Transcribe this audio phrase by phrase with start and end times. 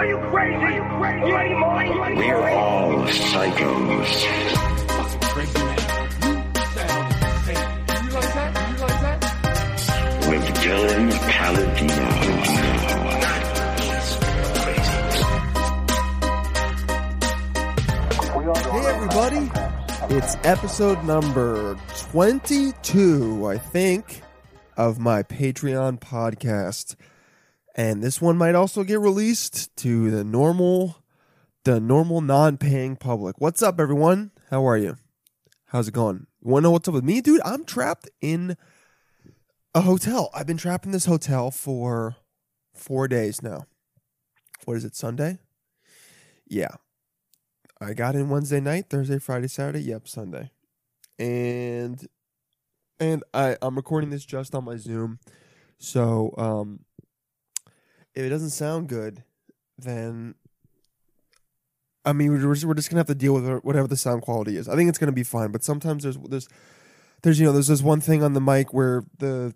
[0.00, 0.54] Are you crazy?
[0.56, 1.26] Are you crazy?
[1.26, 2.16] You ain't mine.
[2.16, 4.24] We're all psychos.
[5.20, 5.76] Crazy man.
[6.22, 7.68] You sound insane.
[7.86, 8.50] You realize that?
[8.56, 9.18] You realize that?
[10.30, 12.08] With Dylan Paladino.
[18.70, 19.44] Hey everybody,
[20.16, 21.76] it's episode number
[22.10, 24.22] 22, I think,
[24.78, 26.96] of my Patreon podcast.
[27.80, 31.02] And this one might also get released to the normal
[31.64, 33.40] the normal non-paying public.
[33.40, 34.32] What's up everyone?
[34.50, 34.98] How are you?
[35.64, 36.26] How's it going?
[36.42, 37.40] You want to know what's up with me, dude?
[37.42, 38.58] I'm trapped in
[39.74, 40.28] a hotel.
[40.34, 42.16] I've been trapped in this hotel for
[42.74, 43.64] 4 days now.
[44.66, 44.94] What is it?
[44.94, 45.38] Sunday?
[46.46, 46.74] Yeah.
[47.80, 49.80] I got in Wednesday night, Thursday, Friday, Saturday.
[49.80, 50.50] Yep, Sunday.
[51.18, 52.06] And
[52.98, 55.18] and I I'm recording this just on my Zoom.
[55.78, 56.80] So, um
[58.14, 59.24] if it doesn't sound good,
[59.78, 60.34] then
[62.04, 64.56] I mean we're just, we're just to have to deal with whatever the sound quality
[64.56, 64.68] is.
[64.68, 66.48] I think it's to be fine, but sometimes there's there's
[67.22, 69.54] there's you know, there's this one thing on the mic where the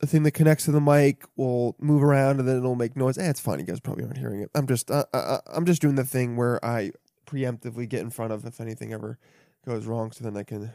[0.00, 3.16] the thing that connects to the mic will move around and then it'll make noise.
[3.16, 3.58] Eh, it's fine.
[3.58, 4.50] You guys probably aren't hearing it.
[4.54, 6.92] I'm just uh, uh, I'm just doing the thing where I
[7.26, 9.18] preemptively get in front of if anything ever
[9.66, 10.72] goes wrong so then I can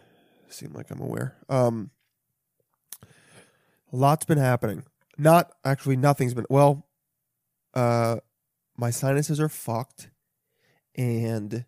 [0.50, 1.38] seem like I'm aware.
[1.50, 1.92] Um
[3.94, 4.84] a lot's been happening.
[5.18, 6.86] Not actually nothing's been well
[7.74, 8.18] uh
[8.78, 10.10] my sinuses are fucked
[10.96, 11.66] and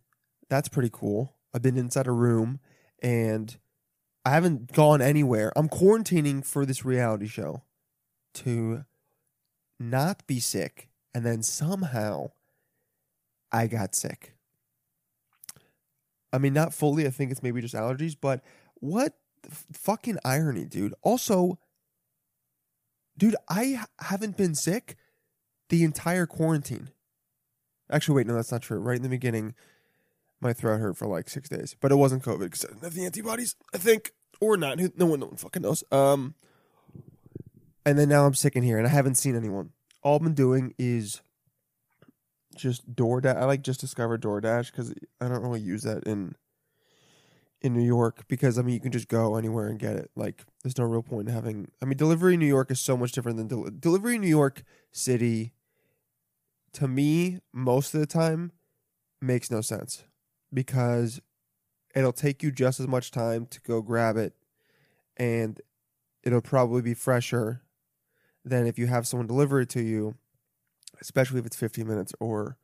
[0.50, 1.36] that's pretty cool.
[1.54, 2.60] I've been inside a room
[3.02, 3.58] and
[4.26, 5.52] I haven't gone anywhere.
[5.56, 7.64] I'm quarantining for this reality show
[8.36, 8.86] to
[9.80, 12.32] not be sick and then somehow
[13.52, 14.36] I got sick.
[16.32, 17.06] I mean, not fully.
[17.06, 18.44] I think it's maybe just allergies, but
[18.76, 19.14] what
[19.46, 20.96] f- fucking irony, dude.
[21.04, 21.60] Also,
[23.16, 24.98] dude, I haven't been sick
[25.70, 26.90] the entire quarantine.
[27.92, 28.80] Actually, wait, no, that's not true.
[28.80, 29.56] Right in the beginning,
[30.42, 32.94] my throat hurt for like six days, but it wasn't COVID because I didn't have
[32.94, 34.78] the antibodies, I think, or not.
[34.96, 35.84] No one, no one fucking knows.
[35.92, 36.36] Um,
[37.86, 39.72] and then now I'm sick in here, and I haven't seen anyone.
[40.02, 41.22] All I've been doing is
[42.56, 43.36] just DoorDash.
[43.36, 46.36] I like just discovered DoorDash because I don't really use that in
[47.64, 50.12] in New York because I mean you can just go anywhere and get it.
[50.16, 51.70] Like there's no real point in having.
[51.82, 54.28] I mean delivery in New York is so much different than del- delivery in New
[54.28, 55.54] York City.
[56.74, 58.52] To me, most of the time,
[59.22, 60.04] makes no sense
[60.52, 61.22] because
[61.96, 64.34] it'll take you just as much time to go grab it,
[65.16, 65.62] and
[66.24, 67.62] it'll probably be fresher
[68.44, 70.16] than if you have someone deliver it to you
[71.02, 72.58] especially if it's 15 minutes or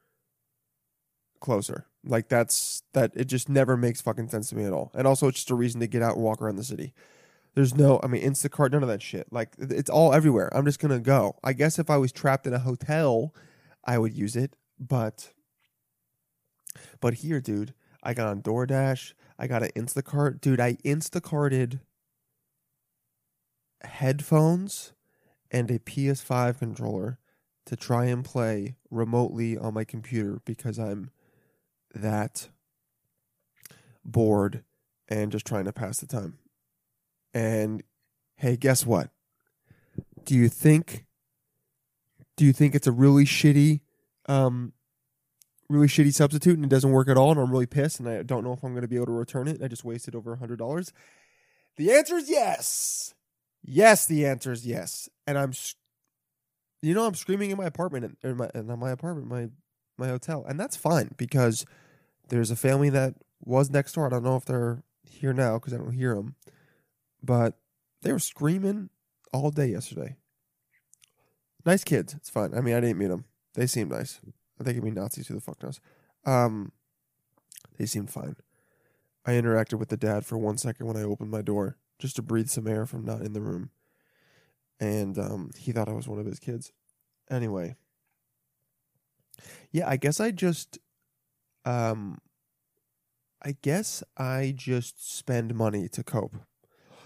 [1.40, 1.86] closer.
[2.04, 4.92] Like that's that it just never makes fucking sense to me at all.
[4.94, 6.94] And also it's just a reason to get out and walk around the city.
[7.56, 9.28] There's no I mean Instacart none of that shit.
[9.32, 10.50] Like it's all everywhere.
[10.56, 11.38] I'm just to go.
[11.44, 13.34] I guess if I was trapped in a hotel,
[13.84, 15.32] I would use it, but
[17.02, 17.74] but here, dude,
[18.04, 20.42] I got on DoorDash, I got an Instacart.
[20.42, 21.80] Dude, I Instacarted
[23.84, 24.94] headphones
[25.52, 27.18] and a PS5 controller
[27.66, 31.12] to try and play remotely on my computer because I'm
[31.94, 32.50] that
[34.06, 34.64] bored
[35.08, 36.38] and just trying to pass the time.
[37.34, 37.84] And
[38.38, 39.10] hey, guess what?
[40.24, 41.06] Do you think
[42.38, 43.82] do you think it's a really shitty
[44.28, 44.74] um
[45.70, 48.24] really shitty substitute and it doesn't work at all and I'm really pissed and I
[48.24, 49.62] don't know if I'm going to be able to return it.
[49.62, 50.92] I just wasted over a $100.
[51.78, 53.14] The answer is yes.
[53.64, 55.10] Yes, the answer is yes.
[55.28, 55.54] And I'm
[56.82, 59.50] you know, I'm screaming in my apartment, in my, in my apartment, my
[60.00, 61.66] my hotel, and that's fine because
[62.30, 64.08] there's a family that was next door.
[64.08, 66.36] I don't know if they're here now because I don't hear them,
[67.24, 67.58] but
[68.02, 68.90] they were screaming
[69.34, 70.16] all day yesterday.
[71.66, 72.14] Nice kids.
[72.14, 72.54] It's fine.
[72.54, 73.26] I mean, I didn't meet them.
[73.54, 74.22] They seemed nice.
[74.60, 75.28] They could be Nazis.
[75.28, 75.80] Who the fuck knows?
[76.26, 76.72] Um,
[77.78, 78.36] they seemed fine.
[79.26, 82.22] I interacted with the dad for one second when I opened my door just to
[82.22, 83.72] breathe some air from not in the room
[84.80, 86.72] and um, he thought I was one of his kids.
[87.30, 87.76] Anyway,
[89.72, 90.80] yeah, I guess I just,
[91.66, 92.20] um,
[93.42, 96.36] I guess I just spend money to cope.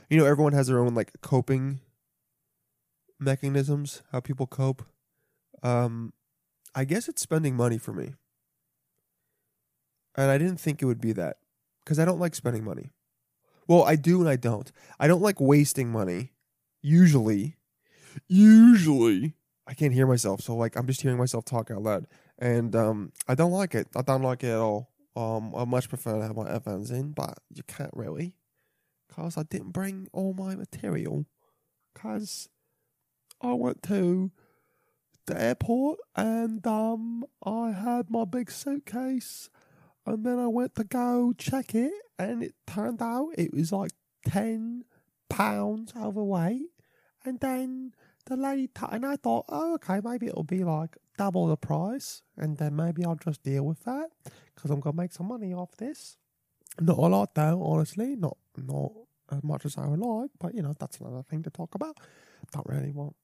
[0.09, 1.79] You know, everyone has their own like coping
[3.19, 4.83] mechanisms, how people cope.
[5.61, 6.13] Um,
[6.75, 8.13] I guess it's spending money for me,
[10.15, 11.37] and I didn't think it would be that
[11.83, 12.91] because I don't like spending money.
[13.67, 14.71] Well, I do and I don't.
[14.99, 16.31] I don't like wasting money.
[16.81, 17.55] Usually,
[18.27, 19.35] usually
[19.67, 22.07] I can't hear myself, so like I'm just hearing myself talk out loud,
[22.39, 23.87] and um, I don't like it.
[23.95, 24.89] I don't like it at all.
[25.15, 28.35] Um, I much prefer to have my headphones in, but you can't really,
[29.11, 31.25] cause I didn't bring all my material,
[31.93, 32.49] cause
[33.41, 34.31] I went to
[35.25, 39.49] the airport and um I had my big suitcase
[40.05, 43.91] and then I went to go check it and it turned out it was like
[44.27, 44.83] 10
[45.29, 46.69] pounds overweight
[47.25, 47.93] and then
[48.25, 52.21] the lady t- and I thought oh okay maybe it'll be like double the price
[52.37, 54.09] and then maybe I'll just deal with that
[54.55, 56.17] because I'm gonna make some money off this
[56.79, 58.91] not a lot though honestly not not
[59.31, 61.97] as much as I would like but you know that's another thing to talk about
[62.51, 63.15] don't really want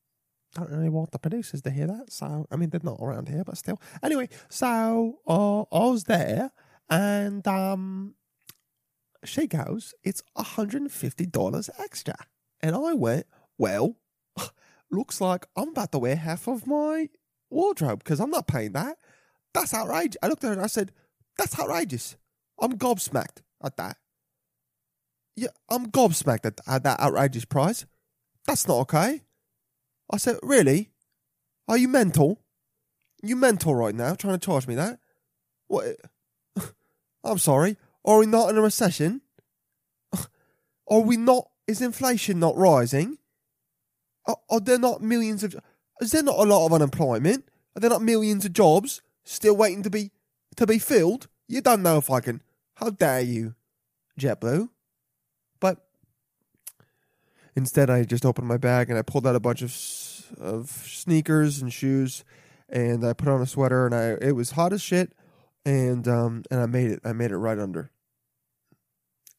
[0.55, 2.11] don't really want the producers to hear that.
[2.11, 3.79] So, I mean, they're not around here, but still.
[4.01, 6.51] Anyway, so uh, I was there,
[6.89, 8.15] and um,
[9.23, 12.15] she goes, "It's hundred and fifty dollars extra,"
[12.61, 13.95] and I went, "Well,
[14.91, 17.09] looks like I'm about to wear half of my
[17.49, 18.97] wardrobe because I'm not paying that.
[19.53, 20.91] That's outrageous." I looked at her and I said,
[21.37, 22.17] "That's outrageous.
[22.59, 23.97] I'm gobsmacked at that.
[25.35, 27.85] Yeah, I'm gobsmacked at, at that outrageous price.
[28.45, 29.21] That's not okay."
[30.09, 30.89] I said, Really?
[31.67, 32.41] Are you mental?
[33.21, 34.99] You mental right now, trying to charge me that?
[35.67, 35.97] What?
[37.23, 37.77] I'm sorry.
[38.03, 39.21] Are we not in a recession?
[40.89, 41.49] Are we not?
[41.67, 43.18] Is inflation not rising?
[44.29, 45.55] Are, are there not millions of?
[45.99, 47.49] Is there not a lot of unemployment?
[47.75, 50.11] Are there not millions of jobs still waiting to be
[50.55, 51.27] to be filled?
[51.47, 52.41] You don't know if I can.
[52.75, 53.55] How dare you,
[54.19, 54.69] JetBlue?
[55.59, 55.79] But
[57.55, 59.75] Instead, I just opened my bag and I pulled out a bunch of
[60.39, 62.23] of sneakers and shoes,
[62.69, 65.13] and I put on a sweater, and I it was hot as shit,
[65.65, 67.01] and um and I made it.
[67.03, 67.91] I made it right under,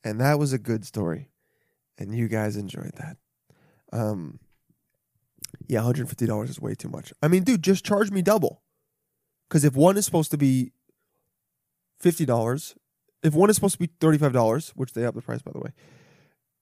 [0.05, 1.31] and that was a good story,
[1.97, 3.17] and you guys enjoyed that.
[3.93, 4.41] Um,
[5.69, 7.13] yeah, one hundred fifty dollars is way too much.
[7.23, 8.63] I mean, dude, just charge me double,
[9.49, 10.73] because if one is supposed to be
[11.99, 12.75] fifty dollars,
[13.23, 15.53] if one is supposed to be thirty five dollars, which they have the price by
[15.53, 15.73] the way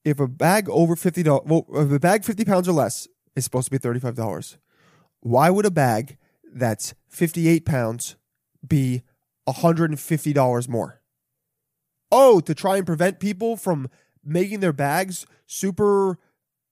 [0.04, 3.44] if a bag over fifty dollars, well, if a bag fifty pounds or less is
[3.44, 4.58] supposed to be thirty five dollars,
[5.20, 6.16] why would a bag
[6.52, 8.16] that's fifty eight pounds
[8.66, 9.02] be
[9.46, 11.00] hundred and fifty dollars more?
[12.10, 13.90] Oh, to try and prevent people from
[14.24, 16.18] making their bags super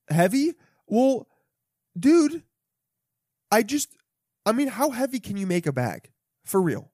[0.09, 0.53] heavy?
[0.87, 1.27] Well,
[1.99, 2.43] dude,
[3.51, 3.95] I just,
[4.45, 6.11] I mean, how heavy can you make a bag
[6.45, 6.91] for real?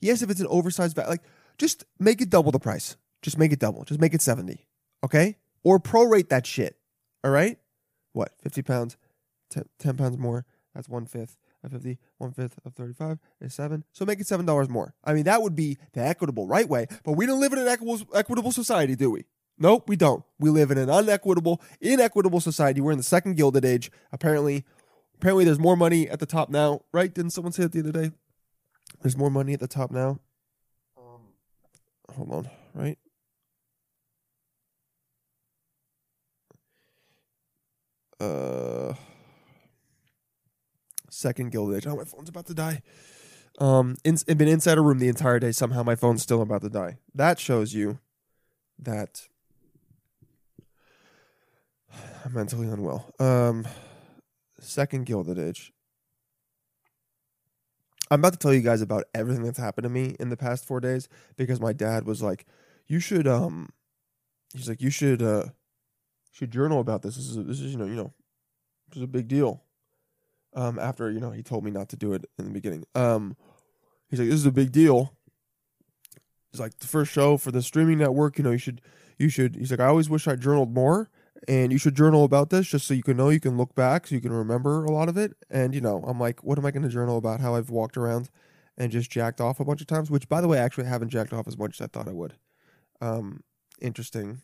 [0.00, 1.22] Yes, if it's an oversized bag, like
[1.58, 2.96] just make it double the price.
[3.22, 3.84] Just make it double.
[3.84, 4.66] Just make it seventy.
[5.04, 5.36] Okay
[5.66, 6.78] or prorate that shit.
[7.24, 7.58] All right?
[8.12, 8.30] What?
[8.40, 8.96] 50 pounds,
[9.50, 10.46] 10, 10 pounds more.
[10.72, 11.98] That's one fifth of 50.
[12.18, 13.82] One fifth of 35 is seven.
[13.92, 14.94] So make it $7 more.
[15.02, 17.66] I mean, that would be the equitable right way, but we don't live in an
[17.66, 19.24] equitable, equitable society, do we?
[19.58, 20.22] Nope, we don't.
[20.38, 22.80] We live in an unequitable, inequitable society.
[22.80, 23.90] We're in the second gilded age.
[24.12, 24.64] Apparently,
[25.14, 27.12] apparently there's more money at the top now, right?
[27.12, 28.10] Didn't someone say it the other day?
[29.02, 30.20] There's more money at the top now.
[30.98, 31.20] Um,
[32.14, 32.98] hold on, right?
[38.20, 38.94] uh
[41.10, 41.86] second gilded age.
[41.86, 42.82] Oh, my phone's about to die.
[43.58, 45.52] Um, in, I've been inside a room the entire day.
[45.52, 46.98] Somehow my phone's still about to die.
[47.14, 48.00] That shows you
[48.78, 49.28] that
[52.30, 53.12] mentally unwell.
[53.18, 53.66] Um,
[54.60, 55.72] second gilded age.
[58.10, 60.64] I'm about to tell you guys about everything that's happened to me in the past
[60.64, 62.46] four days because my dad was like,
[62.86, 63.70] "You should," um,
[64.52, 65.46] he's like, "You should, uh,
[66.30, 67.16] should journal about this.
[67.16, 68.12] This is, a, this is, you know, you know,
[68.88, 69.64] this is a big deal."
[70.54, 72.84] Um, after you know, he told me not to do it in the beginning.
[72.94, 73.36] Um,
[74.08, 75.12] he's like, "This is a big deal."
[76.52, 78.38] He's like, "The first show for the streaming network.
[78.38, 78.82] You know, you should,
[79.18, 81.10] you should." He's like, "I always wish I journaled more."
[81.48, 84.06] And you should journal about this just so you can know you can look back
[84.06, 85.34] so you can remember a lot of it.
[85.50, 87.40] And you know i'm like what am i going to journal about?
[87.40, 88.30] How i've walked around
[88.78, 91.10] and just jacked off a bunch of times which by the way I actually haven't
[91.10, 92.34] jacked off as much as i thought i would.
[93.00, 93.42] Um
[93.80, 94.42] interesting.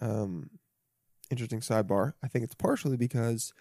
[0.00, 0.50] Um
[1.30, 2.14] interesting sidebar.
[2.22, 3.52] I think it's partially because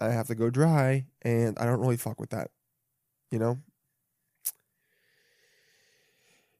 [0.00, 2.50] i have to go dry and i don't really fuck with that
[3.30, 3.58] you know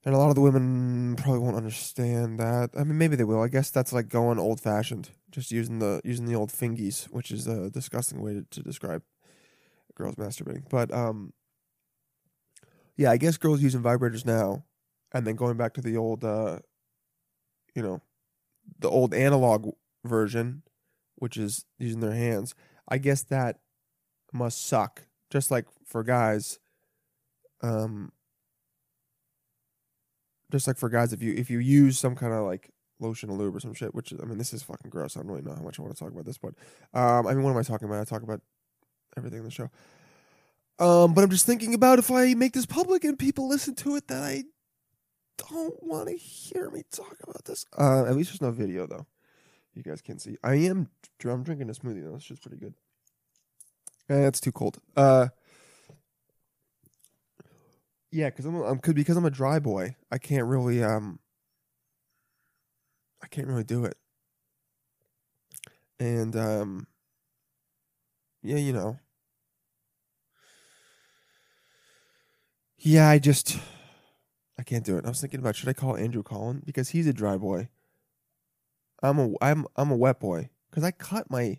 [0.05, 2.71] and a lot of the women probably won't understand that.
[2.79, 3.43] I mean, maybe they will.
[3.43, 7.31] I guess that's like going old fashioned, just using the using the old fingies, which
[7.31, 9.03] is a disgusting way to, to describe
[9.95, 10.69] girls masturbating.
[10.71, 11.33] But um,
[12.97, 14.65] yeah, I guess girls using vibrators now,
[15.13, 16.61] and then going back to the old, uh,
[17.75, 18.01] you know,
[18.79, 19.73] the old analog
[20.05, 20.63] version,
[21.17, 22.55] which is using their hands.
[22.89, 23.59] I guess that
[24.33, 26.59] must suck, just like for guys.
[27.63, 28.13] Um,
[30.51, 33.37] just like for guys, if you if you use some kind of like lotion or
[33.37, 35.17] lube or some shit, which I mean, this is fucking gross.
[35.17, 36.55] I don't really know how much I want to talk about this, but
[36.95, 38.01] um, I mean, what am I talking about?
[38.01, 38.41] I talk about
[39.17, 39.71] everything in the show.
[40.79, 43.97] Um, but I'm just thinking about if I make this public and people listen to
[43.97, 44.45] it, that I
[45.51, 47.67] don't want to hear me talk about this.
[47.77, 49.07] Uh, at least there's no video though.
[49.75, 50.37] You guys can see.
[50.43, 50.89] I am.
[51.25, 52.17] I'm drinking a smoothie though.
[52.17, 52.75] It's just pretty good.
[54.09, 54.79] Eh, that's too cold.
[54.97, 55.29] Uh,
[58.11, 59.97] yeah, because I'm, I'm cause, because I'm a dry boy.
[60.11, 61.19] I can't really um.
[63.23, 63.97] I can't really do it.
[66.01, 66.87] And um.
[68.43, 68.99] Yeah, you know.
[72.79, 73.59] Yeah, I just.
[74.59, 75.05] I can't do it.
[75.05, 77.69] I was thinking about should I call Andrew Collin because he's a dry boy.
[79.03, 81.59] I'm a I'm I'm a wet boy because I cut my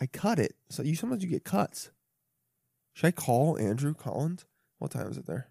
[0.00, 0.54] I cut it.
[0.68, 1.90] So you sometimes you get cuts.
[2.92, 4.44] Should I call Andrew Collins?
[4.78, 5.48] What time is it there?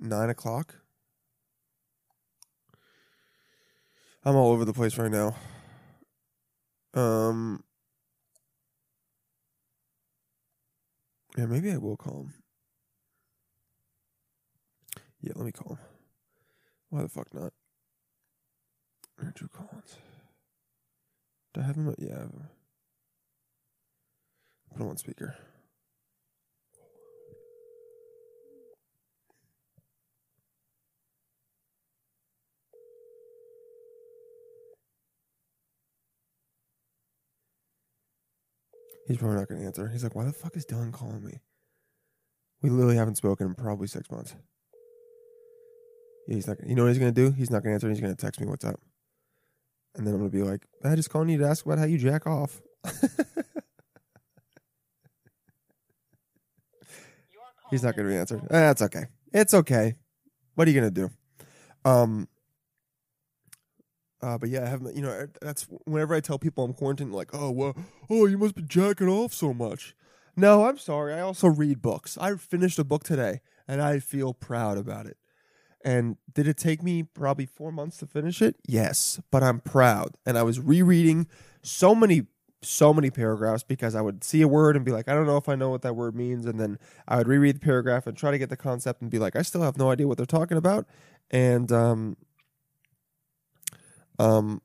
[0.00, 0.74] Nine o'clock.
[4.24, 5.34] I'm all over the place right now.
[6.94, 7.62] Um.
[11.36, 12.34] Yeah, maybe I will call him.
[15.20, 15.78] Yeah, let me call him.
[16.90, 17.52] Why the fuck not?
[19.20, 19.96] Andrew Collins.
[21.54, 21.94] Do I have him?
[21.98, 22.48] Yeah, I have him.
[24.72, 25.36] Put him on speaker.
[39.12, 39.88] He's probably not going to answer.
[39.88, 41.42] He's like, why the fuck is Dylan calling me?
[42.62, 44.34] We literally haven't spoken in probably six months.
[46.26, 46.56] Yeah, he's not.
[46.66, 47.30] You know what he's going to do?
[47.30, 47.90] He's not going to answer.
[47.90, 48.80] He's going to text me what's up,
[49.94, 51.84] and then I'm going to be like, I just calling you to ask about how
[51.84, 52.62] you jack off.
[57.70, 58.40] He's not going to be answered.
[58.48, 59.04] That's okay.
[59.34, 59.96] It's okay.
[60.54, 61.10] What are you going to do?
[61.84, 62.28] Um.
[64.22, 64.94] Uh, but yeah, I haven't.
[64.96, 67.76] you know that's whenever I tell people I'm quarantined, like, oh well,
[68.08, 69.94] oh you must be jacking off so much.
[70.36, 71.12] No, I'm sorry.
[71.12, 72.16] I also read books.
[72.18, 75.16] I finished a book today, and I feel proud about it.
[75.84, 78.56] And did it take me probably four months to finish it?
[78.66, 80.16] Yes, but I'm proud.
[80.24, 81.26] And I was rereading
[81.62, 82.26] so many,
[82.62, 85.36] so many paragraphs because I would see a word and be like, I don't know
[85.36, 86.46] if I know what that word means.
[86.46, 89.18] And then I would reread the paragraph and try to get the concept and be
[89.18, 90.86] like, I still have no idea what they're talking about.
[91.30, 92.16] And, um,
[94.22, 94.62] um,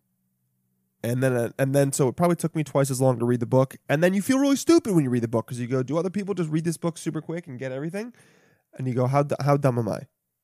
[1.04, 3.48] and then, and then, so it probably took me twice as long to read the
[3.48, 3.76] book.
[3.90, 5.98] And then you feel really stupid when you read the book because you go, do
[5.98, 8.14] other people just read this book super quick and get everything?
[8.78, 10.02] And you go, how, how dumb am I?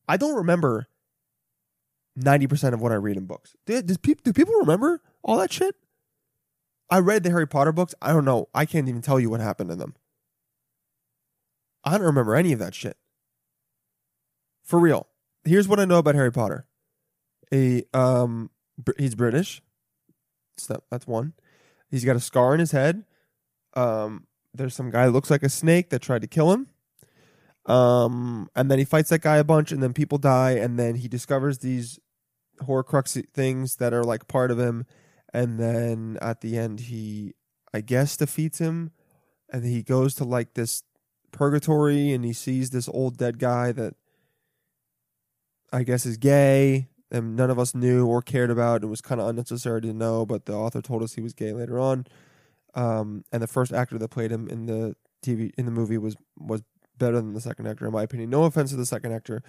[0.08, 0.88] I don't remember
[2.20, 3.56] 90% of what I read in books.
[3.66, 5.76] Do, does peop, do people remember all that shit?
[6.90, 7.94] I read the Harry Potter books.
[8.02, 8.50] I don't know.
[8.54, 9.96] I can't even tell you what happened in them.
[11.84, 12.98] I don't remember any of that shit.
[14.64, 15.08] For real.
[15.44, 16.66] Here's what I know about Harry Potter.
[17.52, 18.50] A um
[18.98, 19.62] He's British.
[20.58, 21.34] So that, that's one.
[21.90, 23.06] He's got a scar in his head.
[23.76, 26.68] Um there's some guy looks like a snake that tried to kill him.
[27.66, 30.96] Um, and then he fights that guy a bunch, and then people die, and then
[30.96, 32.00] he discovers these
[32.62, 34.86] Horcrux things that are like part of him,
[35.34, 37.34] and then at the end he,
[37.74, 38.92] I guess, defeats him,
[39.50, 40.84] and he goes to like this
[41.32, 43.96] purgatory, and he sees this old dead guy that
[45.72, 48.84] I guess is gay, and none of us knew or cared about.
[48.84, 51.54] It was kind of unnecessary to know, but the author told us he was gay
[51.54, 52.08] later on.
[52.74, 56.18] Um, and the first actor that played him in the TV in the movie was
[56.38, 56.64] was
[56.98, 58.32] better than the second actor, in my opinion.
[58.32, 59.44] No offense to the second actor.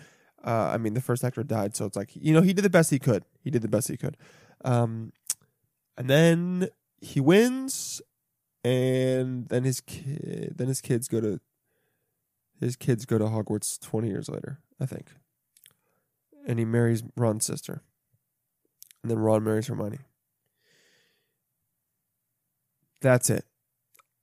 [0.44, 2.70] Uh, I mean, the first actor died, so it's like you know he did the
[2.70, 3.24] best he could.
[3.42, 4.18] He did the best he could.
[4.62, 5.12] Um,
[5.96, 6.68] and then
[7.00, 8.02] he wins,
[8.62, 11.40] and then his kid, then his kids go to
[12.60, 15.12] his kids go to Hogwarts twenty years later, I think.
[16.46, 17.82] And he marries Ron's sister,
[19.02, 20.00] and then Ron marries Hermione.
[23.00, 23.44] That's it.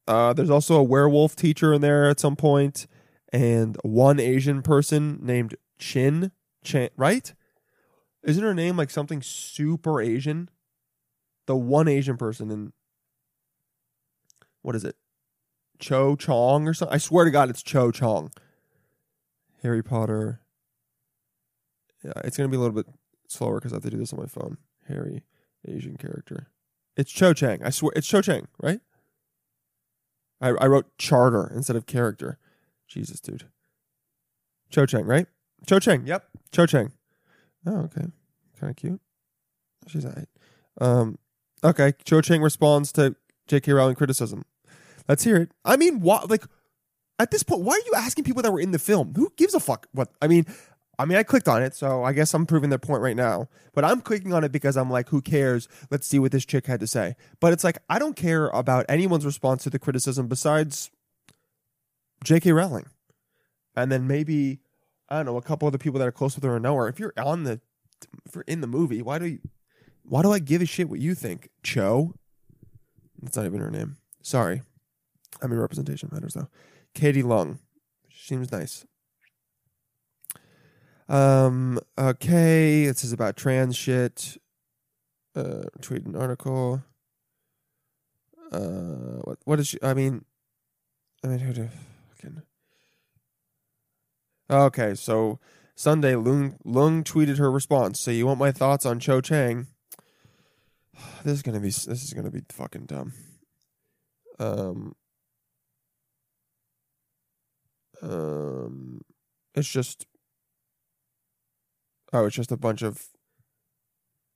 [0.07, 2.85] Uh, there's also a werewolf teacher in there at some point,
[3.33, 6.31] and one Asian person named Chin.
[6.63, 7.33] Chin, right?
[8.23, 10.49] Isn't her name like something super Asian?
[11.47, 12.73] The one Asian person in
[14.61, 14.95] what is it?
[15.79, 16.93] Cho Chong or something?
[16.93, 18.31] I swear to God, it's Cho Chong.
[19.63, 20.40] Harry Potter.
[22.03, 22.87] Yeah, it's gonna be a little bit
[23.27, 24.57] slower because I have to do this on my phone.
[24.87, 25.23] Harry,
[25.67, 26.47] Asian character.
[26.97, 27.63] It's Cho Chang.
[27.63, 28.81] I swear, it's Cho Chang, right?
[30.41, 32.37] I, I wrote charter instead of character.
[32.87, 33.45] Jesus, dude.
[34.69, 35.27] Cho Chang, right?
[35.67, 36.05] Cho Chang.
[36.05, 36.25] Yep.
[36.51, 36.91] Cho Chang.
[37.65, 38.07] Oh, okay.
[38.59, 39.01] Kind of cute.
[39.87, 40.27] She's all right.
[40.79, 41.17] Um,
[41.63, 41.93] okay.
[42.05, 43.15] Cho Chang responds to
[43.47, 43.71] J.K.
[43.71, 44.43] Rowling criticism.
[45.07, 45.51] Let's hear it.
[45.65, 46.29] I mean, what?
[46.29, 46.43] Like,
[47.19, 49.13] at this point, why are you asking people that were in the film?
[49.15, 49.87] Who gives a fuck?
[49.91, 50.09] What?
[50.21, 50.45] I mean,
[51.01, 53.49] I mean, I clicked on it, so I guess I'm proving their point right now.
[53.73, 55.67] But I'm clicking on it because I'm like, who cares?
[55.89, 57.15] Let's see what this chick had to say.
[57.39, 60.91] But it's like, I don't care about anyone's response to the criticism besides
[62.23, 62.51] J.K.
[62.51, 62.85] Rowling.
[63.75, 64.59] And then maybe,
[65.09, 66.87] I don't know, a couple other people that are close with her or know her.
[66.87, 67.59] If you're on the,
[68.27, 69.39] if you're in the movie, why do you,
[70.03, 71.49] why do I give a shit what you think?
[71.63, 72.13] Cho?
[73.19, 73.97] That's not even her name.
[74.21, 74.61] Sorry.
[75.41, 76.49] I mean, representation matters though.
[76.93, 77.57] Katie Leung
[78.11, 78.85] seems nice.
[81.11, 81.77] Um.
[81.99, 82.85] Okay.
[82.85, 84.37] This is about trans shit.
[85.35, 85.63] Uh.
[85.81, 86.81] Tweet an article.
[88.49, 89.19] Uh.
[89.25, 89.37] What?
[89.43, 89.77] What is she?
[89.83, 90.23] I mean.
[91.21, 91.69] I mean, who do?
[92.15, 92.41] Fucking.
[94.49, 94.95] Okay.
[94.95, 95.39] So
[95.75, 97.99] Sunday, Leung Leung tweeted her response.
[97.99, 99.67] So you want my thoughts on Cho Chang?
[101.25, 101.67] This is gonna be.
[101.67, 103.11] This is gonna be fucking dumb.
[104.39, 104.95] Um.
[108.01, 109.01] Um.
[109.53, 110.05] It's just
[112.13, 113.07] Oh, it's just a bunch of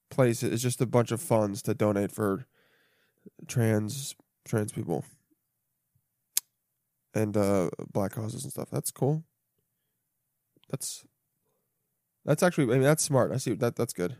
[0.09, 0.51] places.
[0.51, 2.45] It's just a bunch of funds to donate for
[3.47, 4.15] trans
[4.45, 5.03] trans people
[7.13, 8.69] and uh black causes and stuff.
[8.71, 9.23] That's cool.
[10.69, 11.05] That's
[12.25, 12.65] that's actually.
[12.65, 13.31] I mean, that's smart.
[13.31, 13.75] I see that.
[13.75, 14.17] That's good.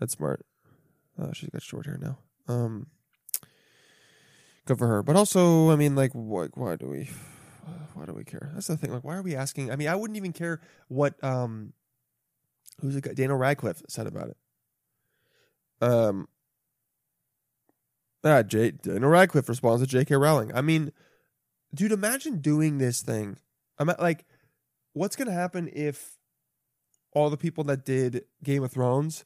[0.00, 0.44] That's smart.
[1.20, 2.18] Uh, she's got short hair now.
[2.48, 2.88] Um,
[4.64, 5.02] good for her.
[5.02, 7.10] But also, I mean, like, why, why do we?
[7.94, 8.50] Why do we care?
[8.54, 8.92] That's the thing.
[8.92, 9.70] Like, why are we asking?
[9.70, 11.72] I mean, I wouldn't even care what um
[12.80, 14.36] who's the guy Daniel Radcliffe said about it.
[15.80, 16.28] Um
[18.24, 20.14] ah, J Daniel Radcliffe responds to J.K.
[20.16, 20.54] Rowling.
[20.54, 20.92] I mean,
[21.74, 23.36] dude, imagine doing this thing.
[23.78, 24.24] I'm at, like,
[24.92, 26.16] what's gonna happen if
[27.12, 29.24] all the people that did Game of Thrones,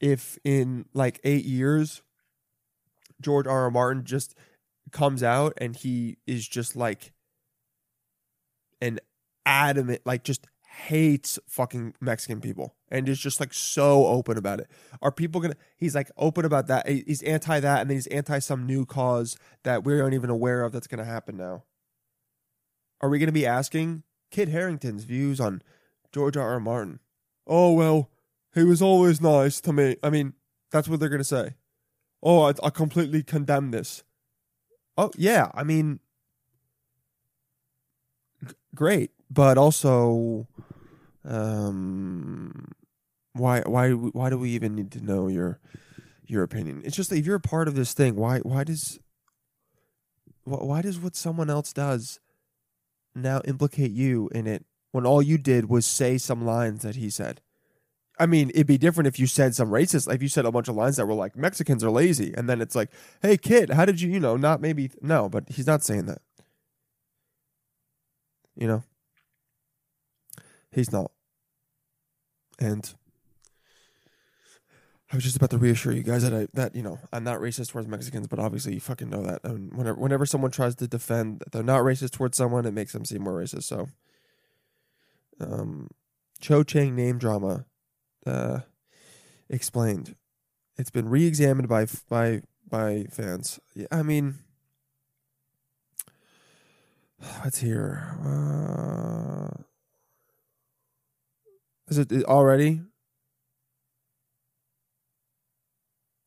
[0.00, 2.02] if in like eight years,
[3.20, 3.64] George R.
[3.64, 3.70] R.
[3.70, 4.34] Martin just
[4.92, 7.12] comes out and he is just like
[8.80, 8.98] an
[9.46, 10.46] adamant, like just
[10.86, 14.68] hates fucking Mexican people and is just like so open about it.
[15.02, 15.56] Are people gonna?
[15.76, 16.88] He's like open about that.
[16.88, 20.62] He's anti that, and then he's anti some new cause that we aren't even aware
[20.62, 21.64] of that's gonna happen now.
[23.00, 25.62] Are we gonna be asking Kit Harington's views on
[26.12, 26.52] George R.
[26.52, 26.60] R.
[26.60, 27.00] Martin?
[27.46, 28.10] Oh well,
[28.54, 29.96] he was always nice to me.
[30.02, 30.34] I mean,
[30.70, 31.54] that's what they're gonna say.
[32.22, 34.02] Oh, I, I completely condemn this.
[34.96, 36.00] Oh yeah, I mean,
[38.46, 40.46] g- great, but also,
[41.24, 42.72] um,
[43.32, 45.60] why why why do we even need to know your
[46.26, 46.82] your opinion?
[46.84, 48.98] It's just if you're a part of this thing, why why does
[50.44, 52.20] why, why does what someone else does
[53.14, 57.10] now implicate you in it when all you did was say some lines that he
[57.10, 57.40] said?
[58.18, 60.68] I mean, it'd be different if you said some racist, if you said a bunch
[60.68, 62.90] of lines that were like Mexicans are lazy, and then it's like,
[63.22, 66.20] hey kid, how did you, you know, not maybe no, but he's not saying that.
[68.56, 68.82] You know,
[70.72, 71.10] he's not,
[72.58, 72.94] and
[75.12, 77.40] I was just about to reassure you guys that I that you know I'm not
[77.40, 79.40] racist towards Mexicans, but obviously you fucking know that.
[79.42, 82.92] And whenever whenever someone tries to defend that they're not racist towards someone, it makes
[82.92, 83.64] them seem more racist.
[83.64, 83.88] So,
[85.40, 85.88] um,
[86.40, 87.64] Cho Chang name drama,
[88.24, 88.60] uh,
[89.48, 90.14] explained.
[90.78, 93.58] It's been re-examined by by by fans.
[93.74, 94.36] Yeah, I mean,
[97.42, 98.16] let's hear.
[98.24, 99.62] Uh,
[101.90, 102.82] is it already?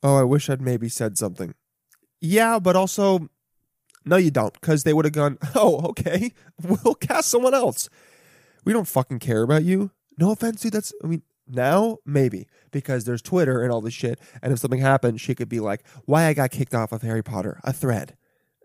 [0.04, 1.56] Oh, I wish I'd maybe said something.
[2.20, 3.30] Yeah, but also,
[4.06, 7.90] no, you don't, because they would have gone, oh, okay, we'll cast someone else.
[8.66, 9.92] We don't fucking care about you.
[10.18, 10.74] No offense, dude.
[10.74, 14.20] That's, I mean, now, maybe, because there's Twitter and all this shit.
[14.42, 17.24] And if something happened, she could be like, why I got kicked off of Harry
[17.24, 18.16] Potter, a thread.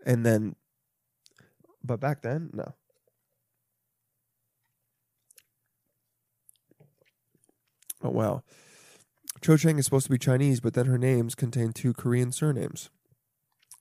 [0.05, 0.55] And then,
[1.83, 2.75] but back then, no.
[8.03, 8.43] Oh, wow.
[9.41, 12.89] Cho Chang is supposed to be Chinese, but then her names contain two Korean surnames.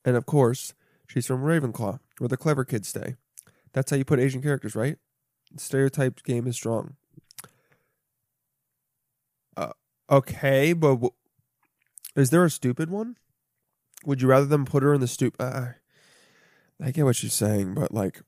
[0.05, 0.75] And of course,
[1.07, 3.17] she's from Ravenclaw, where the clever kids stay.
[3.73, 4.97] That's how you put Asian characters, right?
[5.53, 6.97] The stereotyped game is strong.
[9.57, 9.73] Uh,
[10.11, 11.13] okay, but w-
[12.15, 13.17] is there a stupid one?
[14.05, 15.41] Would you rather them put her in the stupid?
[15.41, 15.73] Uh,
[16.81, 18.23] I get what she's saying, but like,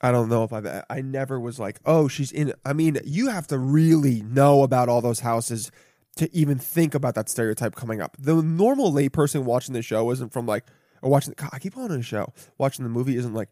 [0.00, 0.66] I don't know if I've.
[0.90, 2.52] I never was like, oh, she's in.
[2.64, 5.70] I mean, you have to really know about all those houses
[6.16, 8.16] to even think about that stereotype coming up.
[8.18, 10.64] The normal layperson watching the show isn't from like,
[11.02, 11.34] or watching.
[11.36, 12.32] God, I keep it a show.
[12.58, 13.48] Watching the movie isn't like,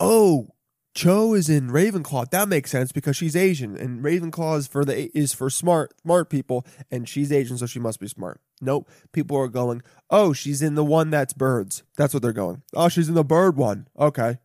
[0.00, 0.48] oh,
[0.94, 2.30] Cho is in Ravenclaw.
[2.30, 6.28] That makes sense because she's Asian, and Ravenclaw is for the is for smart smart
[6.28, 8.40] people, and she's Asian, so she must be smart.
[8.60, 8.88] Nope.
[9.12, 11.82] People are going, oh, she's in the one that's birds.
[11.96, 12.62] That's what they're going.
[12.74, 13.88] Oh, she's in the bird one.
[13.98, 14.38] Okay.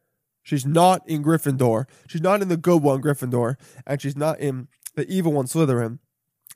[0.48, 1.88] She's not in Gryffindor.
[2.08, 6.00] She's not in the good one, Gryffindor, and she's not in the evil one, Slytherin.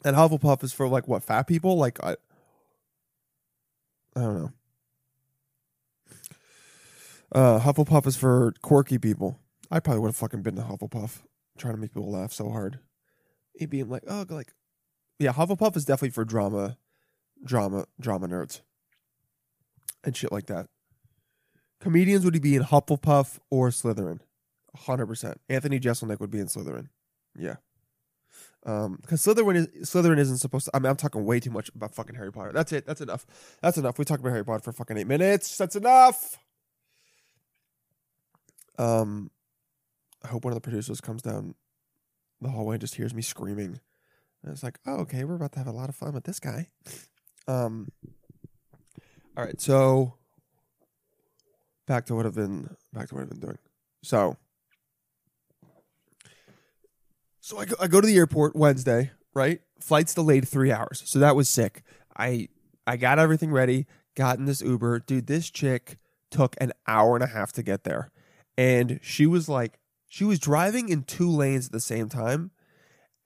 [0.06, 1.76] And Hufflepuff is for like what fat people?
[1.76, 2.16] Like I,
[4.16, 4.54] I don't know.
[7.34, 9.38] Uh, Hufflepuff is for quirky people.
[9.70, 11.24] I probably would have fucking been to Hufflepuff,
[11.58, 12.80] trying to make people laugh so hard.
[13.56, 14.54] It being like, oh, like,
[15.20, 16.78] yeah, Hufflepuff is definitely for drama,
[17.44, 18.62] drama, drama nerds,
[20.02, 20.68] and shit like that.
[21.82, 24.20] Comedians would be in Hufflepuff or Slytherin.
[24.78, 25.36] 100%.
[25.50, 26.88] Anthony Jeselnik would be in Slytherin.
[27.38, 27.56] Yeah.
[28.66, 30.72] Um, because Slytherin is Slytherin isn't supposed to.
[30.76, 32.52] I mean, I'm talking way too much about fucking Harry Potter.
[32.54, 32.86] That's it.
[32.86, 33.26] That's enough.
[33.62, 33.98] That's enough.
[33.98, 35.58] We talked about Harry Potter for fucking eight minutes.
[35.58, 36.38] That's enough.
[38.78, 39.32] Um,
[40.24, 41.56] I hope one of the producers comes down
[42.40, 43.80] the hallway and just hears me screaming.
[44.44, 46.40] And it's like, oh, okay, we're about to have a lot of fun with this
[46.40, 46.68] guy.
[47.48, 47.90] Um,
[49.36, 50.16] all right, so
[51.92, 53.58] back to what I've been back to what I've been doing.
[54.02, 54.38] So,
[57.42, 59.60] so I go, I go to the airport Wednesday, right?
[59.82, 61.84] Flight's delayed three hours, so that was sick.
[62.18, 62.48] I
[62.88, 65.28] I got everything ready, got in this Uber, dude.
[65.28, 65.98] This chick
[66.30, 68.10] took an hour and a half to get there,
[68.58, 69.78] and she was like,
[70.08, 72.52] she was driving in two lanes at the same time,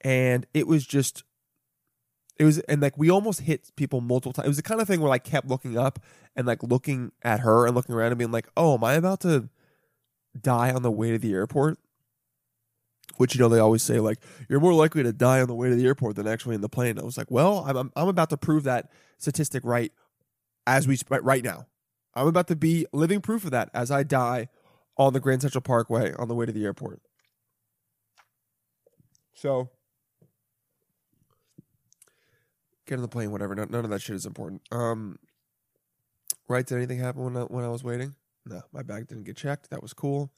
[0.02, 1.24] and it was just
[2.38, 4.46] it was and like we almost hit people multiple times.
[4.46, 6.00] It was the kind of thing where I kept looking up
[6.36, 9.22] and like looking at her and looking around and being like, "Oh, am I about
[9.22, 9.50] to
[10.40, 11.78] die on the way to the airport?"
[13.18, 14.20] Which you know they always say like
[14.50, 16.70] you're more likely to die on the way to the airport than actually in the
[16.70, 17.00] plane.
[17.00, 19.94] I was like, "Well, I'm I'm, I'm about to prove that statistic right
[20.68, 21.68] as we right now.
[22.16, 24.50] I'm about to be living proof of that as I die
[24.98, 27.02] on the Grand Central Parkway on the way to the airport."
[29.34, 29.70] So
[32.86, 33.56] get on the plane, whatever.
[33.56, 34.62] None, of that shit is important.
[34.72, 35.18] Um,
[36.48, 36.66] right?
[36.66, 38.16] Did anything happen when I, when I was waiting?
[38.46, 39.70] No, my bag didn't get checked.
[39.70, 40.32] That was cool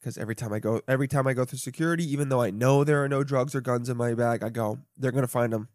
[0.00, 2.84] because every time I go, every time I go through security, even though I know
[2.84, 5.68] there are no drugs or guns in my bag, I go, they're gonna find them.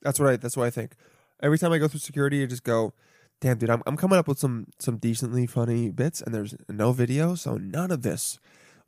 [0.00, 0.36] That's what I.
[0.36, 0.94] That's what I think.
[1.42, 2.92] Every time I go through security, I just go,
[3.40, 6.92] damn, dude, I'm I'm coming up with some some decently funny bits, and there's no
[6.92, 8.38] video, so none of this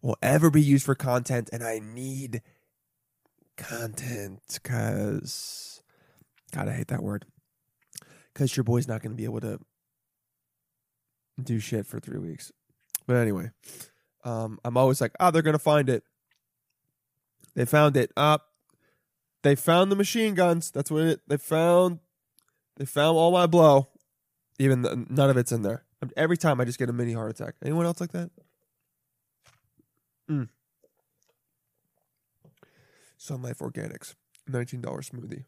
[0.01, 2.43] will ever be used for content, and I need
[3.57, 5.74] content because
[6.55, 7.27] God, I hate that word.
[8.33, 9.59] Because your boy's not going to be able to
[11.43, 12.53] do shit for three weeks.
[13.07, 13.51] But anyway,
[14.25, 16.05] um, I'm always like, oh, they're going to find it.
[17.55, 18.13] They found it.
[18.17, 18.47] Up.
[19.43, 20.71] they found the machine guns.
[20.71, 21.21] That's what it.
[21.27, 21.99] They found.
[22.77, 23.89] They found all my blow.
[24.59, 25.85] Even the, none of it's in there.
[26.17, 27.55] Every time I just get a mini heart attack.
[27.65, 28.31] Anyone else like that?
[30.31, 30.49] Mm.
[33.17, 34.15] Sun Life Organics,
[34.47, 35.45] nineteen dollars smoothie.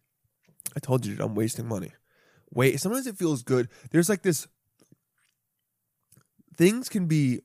[0.76, 1.92] I told you, dude, I'm wasting money.
[2.52, 3.68] Wait, sometimes it feels good.
[3.90, 4.46] There's like this.
[6.56, 7.40] Things can be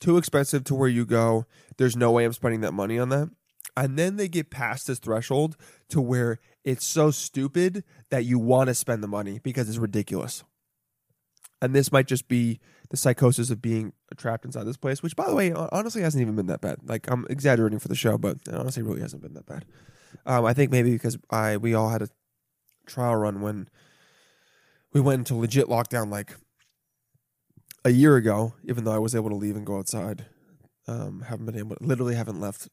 [0.00, 1.46] too expensive to where you go.
[1.78, 3.30] There's no way I'm spending that money on that.
[3.76, 5.56] And then they get past this threshold
[5.88, 10.44] to where it's so stupid that you want to spend the money because it's ridiculous.
[11.62, 15.28] And this might just be the psychosis of being trapped inside this place, which, by
[15.28, 16.78] the way, honestly hasn't even been that bad.
[16.84, 19.64] Like I'm exaggerating for the show, but it honestly really hasn't been that bad.
[20.26, 22.08] Um, I think maybe because I we all had a
[22.86, 23.68] trial run when
[24.92, 26.36] we went into legit lockdown like
[27.84, 30.26] a year ago, even though I was able to leave and go outside.
[30.86, 32.68] Um, haven't been able, literally haven't left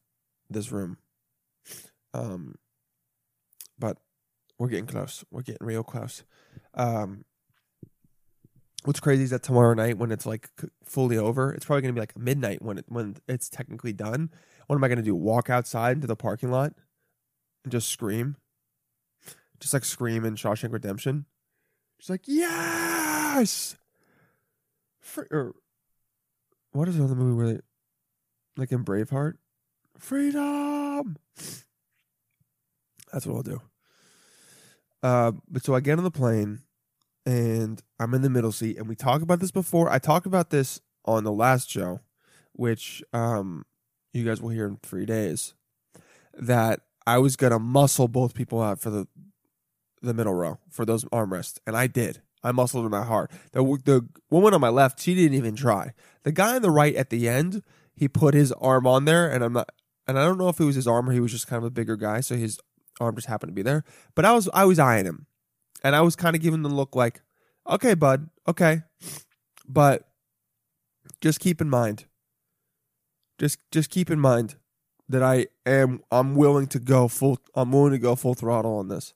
[0.49, 0.97] this room.
[2.13, 2.55] Um,
[3.77, 3.97] but
[4.57, 5.23] we're getting close.
[5.31, 6.23] We're getting real close.
[6.73, 7.23] Um,
[8.83, 10.49] what's crazy is that tomorrow night, when it's like
[10.83, 14.31] fully over, it's probably gonna be like midnight when it when it's technically done.
[14.67, 15.15] What am I gonna do?
[15.15, 16.73] Walk outside into the parking lot
[17.63, 18.37] and just scream,
[19.59, 21.25] just like scream in Shawshank Redemption.
[21.99, 23.75] She's like yes,
[24.99, 25.55] Fr- or
[26.71, 27.59] what is another movie where they
[28.57, 29.35] like in Braveheart,
[29.97, 31.17] freedom.
[33.11, 33.61] That's what I'll do.
[35.01, 36.59] Uh, but so I get on the plane
[37.25, 39.89] and I'm in the middle seat, and we talk about this before.
[39.89, 41.99] I talked about this on the last show,
[42.53, 43.65] which um,
[44.13, 45.53] you guys will hear in three days.
[46.37, 49.07] That I was gonna muscle both people out for the
[50.01, 52.21] the middle row for those armrests, and I did.
[52.43, 53.31] I muscled in my heart.
[53.51, 55.93] The the woman on my left, she didn't even try.
[56.23, 57.63] The guy on the right at the end,
[57.95, 59.69] he put his arm on there, and I'm not,
[60.07, 61.65] and I don't know if it was his arm or he was just kind of
[61.65, 62.59] a bigger guy, so his
[62.99, 63.83] arm just happened to be there.
[64.15, 65.27] But I was I was eyeing him,
[65.83, 67.21] and I was kind of giving the look like,
[67.69, 68.83] okay, bud, okay,
[69.67, 70.07] but
[71.21, 72.05] just keep in mind,
[73.37, 74.55] just just keep in mind
[75.09, 78.87] that I am I'm willing to go full I'm willing to go full throttle on
[78.87, 79.13] this.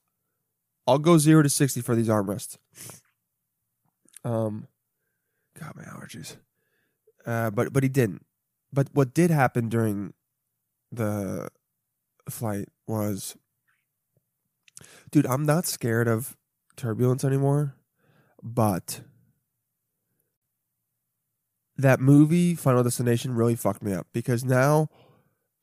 [0.86, 2.58] I'll go zero to sixty for these armrests.
[4.26, 4.68] Um,
[5.60, 6.38] God, my allergies.
[7.26, 8.26] Uh, but but he didn't.
[8.72, 10.14] But what did happen during
[10.92, 11.50] the
[12.30, 13.36] flight was,
[15.12, 16.36] dude, I'm not scared of
[16.76, 17.76] turbulence anymore,
[18.42, 19.02] but
[21.78, 24.90] that movie Final Destination really fucked me up because now,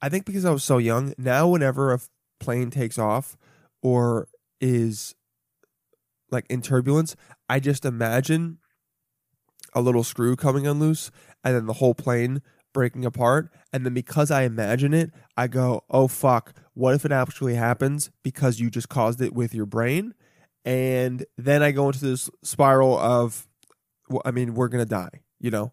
[0.01, 2.01] I think because I was so young, now whenever a
[2.39, 3.37] plane takes off
[3.83, 4.29] or
[4.61, 5.14] is
[6.31, 7.16] like in turbulence,
[7.49, 8.59] I just imagine
[9.75, 11.11] a little screw coming unloose
[11.44, 12.42] and then the whole plane
[12.73, 13.51] breaking apart.
[13.73, 18.11] And then because I imagine it, I go, oh fuck, what if it actually happens
[18.23, 20.14] because you just caused it with your brain?
[20.64, 23.46] And then I go into this spiral of,
[24.09, 25.73] well, I mean, we're going to die, you know?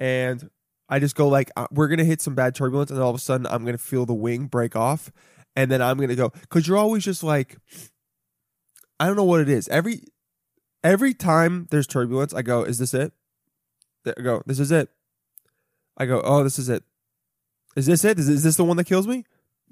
[0.00, 0.50] And
[0.88, 2.90] I just go like, uh, we're going to hit some bad turbulence.
[2.90, 5.10] And all of a sudden, I'm going to feel the wing break off.
[5.54, 7.56] And then I'm going to go, because you're always just like,
[8.98, 9.68] I don't know what it is.
[9.68, 10.04] Every
[10.82, 13.12] every time there's turbulence, I go, "Is this it?"
[14.06, 14.88] I go, "This is it."
[15.96, 16.84] I go, "Oh, this is it."
[17.76, 18.18] Is this it?
[18.18, 19.24] Is, is this the one that kills me?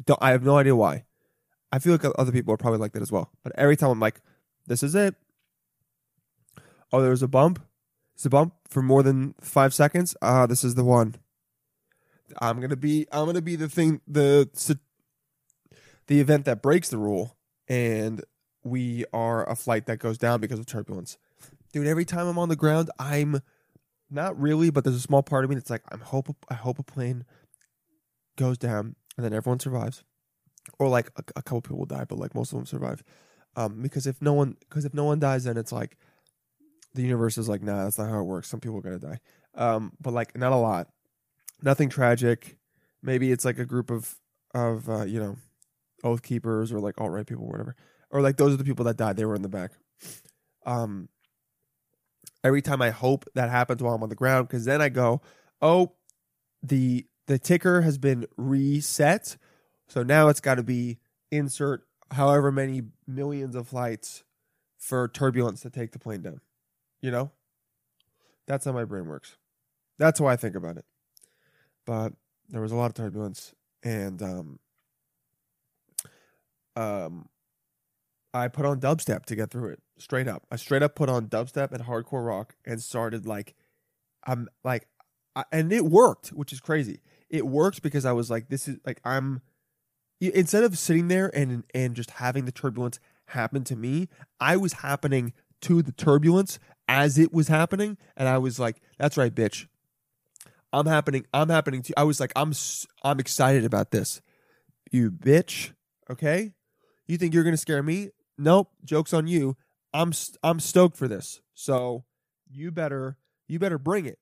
[0.04, 1.04] Don't, I have no idea why.
[1.72, 3.30] I feel like other people are probably like that as well.
[3.42, 4.20] But every time I'm like,
[4.66, 5.14] "This is it."
[6.92, 7.60] Oh, there was a bump.
[8.14, 10.14] It's a bump for more than five seconds.
[10.22, 11.16] Ah, this is the one.
[12.40, 13.06] I'm gonna be.
[13.10, 14.00] I'm gonna be the thing.
[14.06, 14.48] The
[16.06, 17.37] the event that breaks the rule,
[17.68, 18.22] and
[18.64, 21.18] we are a flight that goes down because of turbulence.
[21.72, 23.42] Dude, every time I'm on the ground, I'm
[24.11, 26.79] not really, but there's a small part of me that's like, I'm hope I hope
[26.79, 27.24] a plane
[28.37, 30.03] goes down and then everyone survives,
[30.79, 33.05] or like a, a couple people die, but like most of them survive.
[33.57, 35.96] Um, because if no one, because if no one dies, then it's like
[36.94, 38.48] the universe is like, nah, that's not how it works.
[38.48, 39.20] Some people are gonna die,
[39.55, 40.88] um, but like not a lot,
[41.62, 42.57] nothing tragic.
[43.03, 44.16] Maybe it's like a group of
[44.55, 45.37] of uh, you know
[46.03, 47.77] oath keepers or like alt right people, whatever
[48.14, 49.16] or like those are the people that died.
[49.16, 49.72] They were in the back.
[50.64, 51.09] Um,
[52.44, 55.20] every time I hope that happens while I'm on the ground, because then I go,
[55.61, 55.92] oh,
[56.62, 59.37] the the ticker has been reset,
[59.88, 60.98] so now it's got to be
[61.31, 64.22] insert however many millions of flights
[64.79, 66.40] for turbulence to take the plane down.
[67.00, 67.33] You know,
[68.46, 69.37] that's how my brain works.
[69.98, 70.85] That's how I think about it.
[71.85, 72.12] But
[72.48, 74.59] there was a lot of turbulence, and um,
[76.77, 77.29] um,
[78.34, 79.82] I put on dubstep to get through it.
[79.96, 80.44] Straight up.
[80.50, 83.54] I straight up put on dubstep and hardcore rock and started like
[84.26, 84.88] I'm like
[85.36, 87.00] I, and it worked, which is crazy.
[87.30, 89.40] It worked because I was like this is like I'm
[90.20, 94.08] instead of sitting there and and just having the turbulence happen to me,
[94.40, 99.16] I was happening to the turbulence as it was happening and I was like that's
[99.16, 99.68] right, bitch.
[100.72, 102.52] I'm happening I'm happening to I was like I'm
[103.04, 104.20] I'm excited about this.
[104.90, 105.72] You bitch,
[106.10, 106.54] okay?
[107.06, 108.10] You think you're to scare me?
[108.38, 109.56] Nope, joke's on you.
[109.92, 111.40] I'm I'm stoked for this.
[111.54, 112.04] So
[112.50, 113.16] you better
[113.46, 114.18] you better bring it.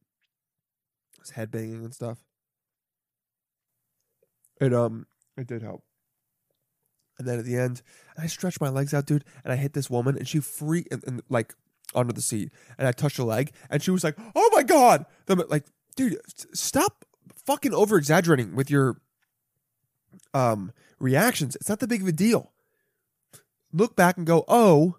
[1.20, 2.18] It's headbanging and stuff.
[4.61, 5.83] It um it did help.
[7.18, 7.83] And then at the end,
[8.18, 11.05] I stretched my legs out, dude, and I hit this woman, and she freaked and,
[11.07, 11.55] and like
[11.94, 15.07] under the seat, and I touched her leg, and she was like, "Oh my god!"
[15.29, 16.18] Like, dude,
[16.55, 17.05] stop
[17.46, 19.01] fucking over exaggerating with your
[20.35, 21.55] um reactions.
[21.57, 22.53] It's not that big of a deal
[23.73, 24.97] look back and go, oh,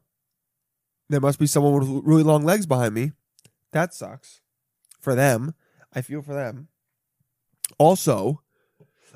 [1.10, 3.12] there must be someone with really long legs behind me.
[3.72, 4.42] That sucks
[5.00, 5.54] for them.
[5.94, 6.70] I feel for them.
[7.78, 8.42] Also,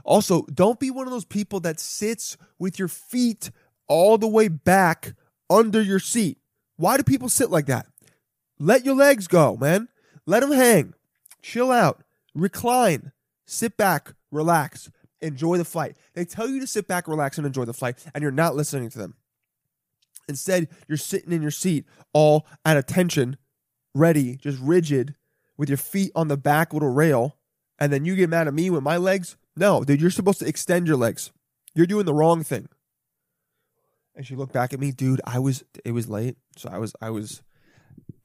[0.03, 3.51] also, don't be one of those people that sits with your feet
[3.87, 5.13] all the way back
[5.49, 6.37] under your seat.
[6.77, 7.87] Why do people sit like that?
[8.59, 9.89] Let your legs go, man.
[10.25, 10.93] Let them hang.
[11.41, 12.03] Chill out.
[12.33, 13.11] Recline.
[13.45, 14.13] Sit back.
[14.31, 14.89] Relax.
[15.21, 15.97] Enjoy the flight.
[16.13, 18.89] They tell you to sit back, relax, and enjoy the flight, and you're not listening
[18.91, 19.15] to them.
[20.27, 23.37] Instead, you're sitting in your seat all at attention,
[23.93, 25.15] ready, just rigid,
[25.57, 27.37] with your feet on the back little rail.
[27.79, 29.37] And then you get mad at me with my legs?
[29.55, 31.31] No, dude, you're supposed to extend your legs.
[31.75, 32.67] You're doing the wrong thing.
[34.15, 35.21] And she looked back at me, dude.
[35.25, 36.37] I was, it was late.
[36.57, 37.43] So I was, I was,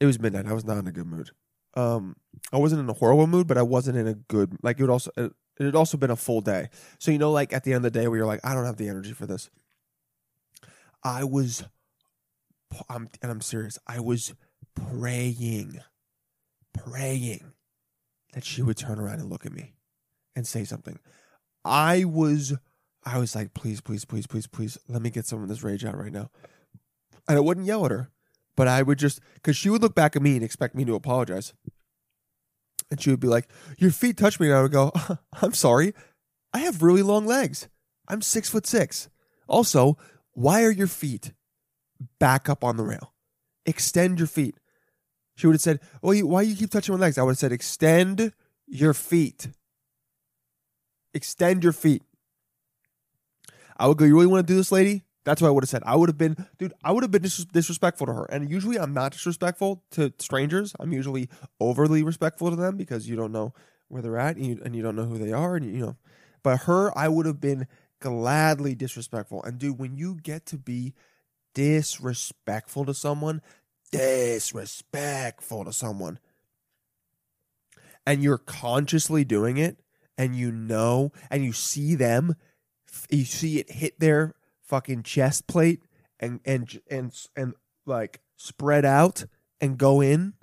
[0.01, 0.47] it was midnight.
[0.47, 1.31] I was not in a good mood.
[1.75, 2.17] Um,
[2.53, 4.91] I wasn't in a horrible mood, but I wasn't in a good, like, it would
[4.91, 6.71] also, it, it had also been a full day.
[6.99, 8.65] So, you know, like at the end of the day where you're like, I don't
[8.65, 9.51] have the energy for this.
[11.05, 11.65] I was
[12.89, 13.79] I'm, and I'm serious.
[13.87, 14.35] I was
[14.75, 15.81] praying,
[16.73, 17.53] praying
[18.33, 19.75] that she would turn around and look at me
[20.35, 20.99] and say something.
[21.65, 22.55] I was,
[23.05, 25.85] I was like, please, please, please, please, please, let me get some of this rage
[25.85, 26.31] out right now.
[27.29, 28.11] And I wouldn't yell at her,
[28.57, 30.95] but I would just, because she would look back at me and expect me to
[30.95, 31.53] apologize.
[32.91, 34.49] And she would be like, Your feet touch me.
[34.49, 34.93] And I would go,
[35.41, 35.95] I'm sorry.
[36.53, 37.69] I have really long legs.
[38.09, 39.09] I'm six foot six.
[39.49, 39.97] Also,
[40.33, 41.33] why are your feet
[42.19, 43.13] back up on the rail.
[43.67, 44.57] Extend your feet.
[45.37, 47.19] She would have said, oh, Well, why you keep touching my legs?
[47.19, 48.33] I would have said, Extend
[48.67, 49.49] your feet.
[51.15, 52.03] Extend your feet.
[53.77, 55.03] I would go, You really want to do this, lady?
[55.25, 55.83] That's what I would have said.
[55.87, 58.25] I would have been, dude, I would have been dis- disrespectful to her.
[58.25, 60.75] And usually I'm not disrespectful to strangers.
[60.81, 61.29] I'm usually
[61.61, 63.55] overly respectful to them because you don't know
[63.89, 65.55] where they're at and you, and you don't know who they are.
[65.55, 65.97] And you know,
[66.43, 67.69] but her, I would have been
[68.01, 69.43] gladly disrespectful.
[69.45, 70.93] And dude, when you get to be
[71.55, 73.43] disrespectful to someone,
[73.91, 76.19] disrespectful to someone,
[78.07, 79.79] and you're consciously doing it
[80.19, 82.35] and you know and you see them
[83.11, 85.83] you see it hit their fucking chest plate
[86.21, 87.55] and and and and
[87.87, 89.25] like spread out
[89.61, 90.35] and go in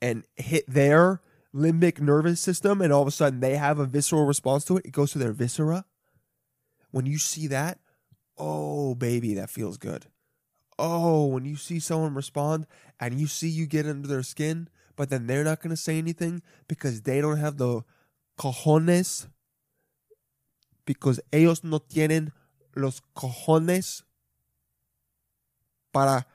[0.00, 1.20] and hit their
[1.54, 4.86] limbic nervous system and all of a sudden they have a visceral response to it.
[4.86, 5.84] It goes to their viscera.
[6.90, 7.78] When you see that
[8.36, 10.06] oh baby that feels good
[10.78, 12.66] oh when you see someone respond
[13.00, 15.98] and you see you get under their skin but then they're not going to say
[15.98, 17.82] anything because they don't have the
[18.38, 19.28] cojones
[20.84, 22.32] because ellos no tienen
[22.76, 24.02] los cojones
[25.92, 26.26] para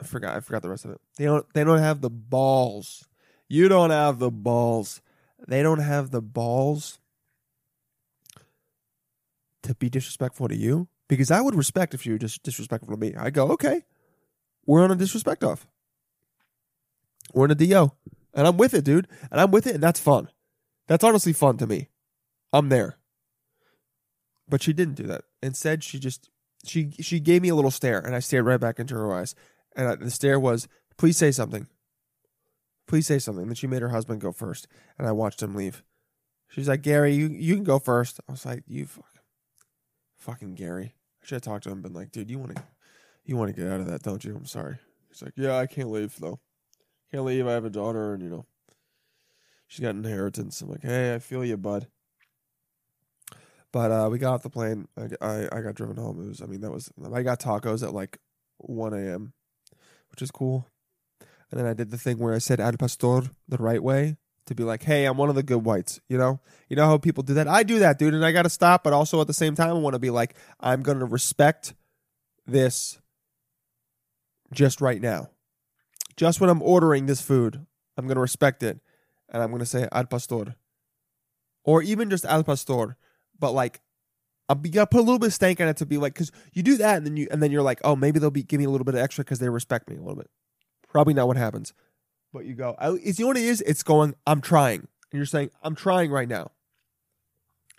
[0.00, 1.00] I forgot I forgot the rest of it.
[1.16, 3.08] They don't they don't have the balls.
[3.48, 5.00] You don't have the balls.
[5.48, 6.98] They don't have the balls
[9.62, 13.00] to be disrespectful to you because I would respect if you were just disrespectful to
[13.00, 13.14] me.
[13.16, 13.84] I go, "Okay.
[14.66, 15.66] We're on a disrespect off.
[17.32, 17.92] We're in a DO."
[18.34, 19.08] And I'm with it, dude.
[19.30, 20.28] And I'm with it and that's fun.
[20.88, 21.88] That's honestly fun to me.
[22.52, 22.98] I'm there.
[24.48, 25.24] But she didn't do that.
[25.42, 26.30] Instead, she just
[26.64, 29.34] she she gave me a little stare, and I stared right back into her eyes.
[29.74, 31.66] And I, the stare was, "Please say something.
[32.86, 35.82] Please say something." Then she made her husband go first, and I watched him leave.
[36.48, 38.20] She's like, "Gary, you you can go first.
[38.28, 39.15] I was like, "You fucking,
[40.26, 42.62] fucking Gary." I should have talked to him, and been like, "Dude, you want to
[43.24, 44.78] you want to get out of that, don't you?" I'm sorry.
[45.08, 46.40] He's like, "Yeah, I can't leave though.
[47.10, 47.46] Can't leave.
[47.46, 48.46] I have a daughter, and you know."
[49.68, 50.60] She's got inheritance.
[50.60, 51.88] I'm like, hey, I feel you, bud.
[53.72, 54.86] But uh, we got off the plane.
[54.96, 56.22] I, I, I got driven home.
[56.22, 58.18] It was, I mean, that was, I got tacos at like
[58.58, 59.32] 1 a.m.,
[60.10, 60.68] which is cool.
[61.50, 64.54] And then I did the thing where I said al pastor the right way to
[64.54, 66.00] be like, hey, I'm one of the good whites.
[66.08, 67.48] You know, you know how people do that.
[67.48, 68.84] I do that, dude, and I got to stop.
[68.84, 71.74] But also at the same time, I want to be like, I'm going to respect
[72.46, 72.98] this
[74.52, 75.30] just right now.
[76.16, 78.80] Just when I'm ordering this food, I'm going to respect it
[79.28, 80.54] and I'm gonna say al pastor,
[81.64, 82.96] or even just al pastor,
[83.38, 83.80] but like
[84.48, 86.62] I'm gotta put a little bit of stank on it to be like, because you
[86.62, 88.66] do that and then you and then you're like, oh, maybe they'll be give me
[88.66, 90.30] a little bit of extra because they respect me a little bit.
[90.88, 91.72] Probably not what happens,
[92.36, 92.76] but you go.
[92.78, 93.62] I- It's you know what it is.
[93.62, 94.14] It's going.
[94.26, 96.50] I'm trying, and you're saying I'm trying right now.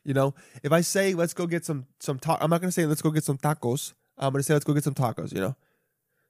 [0.03, 2.85] You know, if I say let's go get some some ta- I'm not gonna say
[2.87, 3.93] let's go get some tacos.
[4.17, 5.31] I'm gonna say let's go get some tacos.
[5.31, 5.55] You know,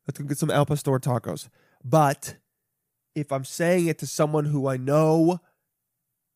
[0.05, 1.47] let's go get some al pastor tacos.
[1.85, 2.35] But
[3.15, 5.39] if I'm saying it to someone who I know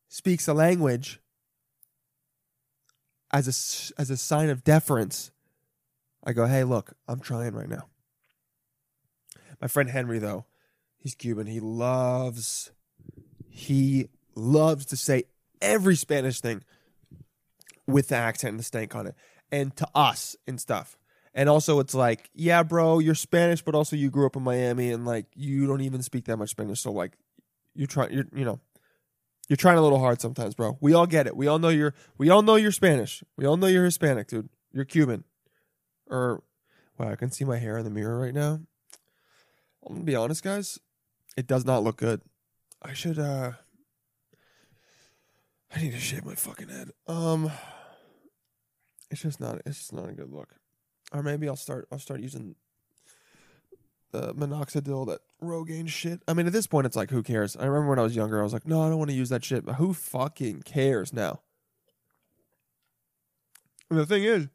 [0.07, 1.19] speaks a language
[3.31, 5.31] as a, as a sign of deference,
[6.23, 7.87] I go, "Hey, look, I'm trying right now."
[9.59, 10.45] My friend Henry though,
[11.01, 11.47] he's Cuban.
[11.47, 12.71] He loves
[13.49, 15.25] he loves to say
[15.61, 16.63] every Spanish thing
[17.85, 19.15] with the accent and the stank on it.
[19.51, 20.97] And to us and stuff.
[21.33, 24.91] And also, it's like, yeah, bro, you're Spanish, but also you grew up in Miami,
[24.91, 26.81] and like you don't even speak that much Spanish.
[26.81, 27.13] So like,
[27.73, 28.59] you're trying, you're you know,
[29.47, 30.77] you're trying a little hard sometimes, bro.
[30.81, 31.35] We all get it.
[31.35, 31.93] We all know you're.
[32.17, 33.23] We all know you're Spanish.
[33.37, 34.49] We all know you're Hispanic, dude.
[34.73, 35.23] You're Cuban,
[36.09, 36.43] or
[36.97, 38.59] wow, I can see my hair in the mirror right now.
[39.85, 40.79] I'm gonna be honest, guys.
[41.37, 42.21] It does not look good.
[42.81, 43.19] I should.
[43.19, 43.53] uh
[45.73, 46.91] I need to shave my fucking head.
[47.07, 47.49] Um,
[49.09, 49.61] it's just not.
[49.65, 50.55] It's just not a good look
[51.11, 52.55] or maybe I'll start I'll start using
[54.11, 56.21] the minoxidil that Rogaine shit.
[56.27, 57.55] I mean, at this point, it's like, who cares?
[57.55, 59.29] I remember when I was younger, I was like, no, I don't want to use
[59.29, 59.65] that shit.
[59.65, 61.41] But who fucking cares now?
[63.89, 64.49] And the thing is,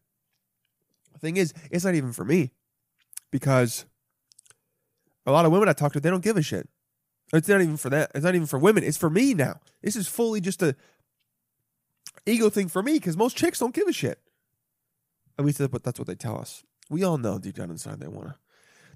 [1.15, 2.53] the thing is, it's not even for me
[3.31, 3.87] because
[5.27, 6.69] a lot of women I talk to, they don't give a shit.
[7.33, 8.12] It's not even for that.
[8.15, 8.85] It's not even for women.
[8.85, 9.61] It's for me now.
[9.83, 10.77] This is fully just a
[12.25, 14.21] ego thing for me because most chicks don't give a shit.
[15.39, 16.62] At least that's what, that's what they tell us.
[16.89, 18.35] We all know deep down inside they want to,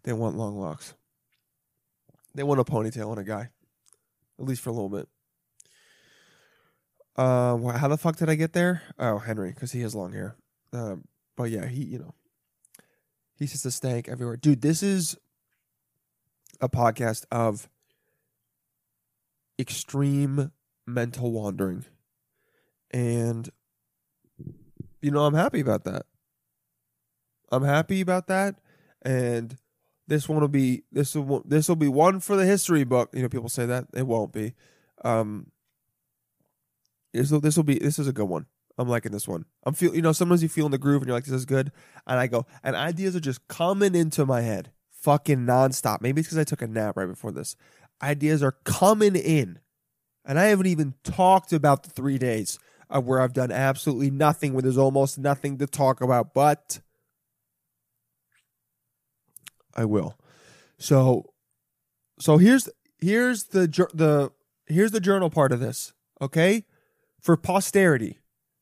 [0.04, 0.94] they want long locks.
[2.34, 3.50] They want a ponytail on a guy,
[4.38, 5.08] at least for a little bit.
[7.16, 8.82] Uh, how the fuck did I get there?
[8.98, 10.36] Oh, Henry, because he has long hair.
[10.72, 11.04] Um,
[11.36, 12.14] but yeah, he, you know,
[13.36, 14.62] he's just a stank everywhere, dude.
[14.62, 15.16] This is
[16.60, 17.68] a podcast of
[19.58, 20.52] extreme
[20.86, 21.84] mental wandering,
[22.90, 23.50] and
[25.00, 26.06] you know, I'm happy about that.
[27.52, 28.56] I'm happy about that,
[29.02, 29.56] and
[30.06, 33.10] this one will be this will this will be one for the history book.
[33.12, 34.54] You know, people say that it won't be.
[35.04, 35.50] Um,
[37.12, 38.46] this will this will be this is a good one.
[38.78, 39.44] I'm liking this one.
[39.64, 41.46] I'm feel you know sometimes you feel in the groove and you're like this is
[41.46, 41.72] good,
[42.06, 46.00] and I go and ideas are just coming into my head, fucking nonstop.
[46.00, 47.56] Maybe it's because I took a nap right before this.
[48.02, 49.58] Ideas are coming in,
[50.24, 54.52] and I haven't even talked about the three days of where I've done absolutely nothing,
[54.52, 56.80] where there's almost nothing to talk about, but
[59.74, 60.18] I will.
[60.78, 61.32] So,
[62.18, 62.68] so here's
[63.00, 64.32] here's the the
[64.66, 66.64] here's the journal part of this, okay?
[67.20, 68.18] For posterity,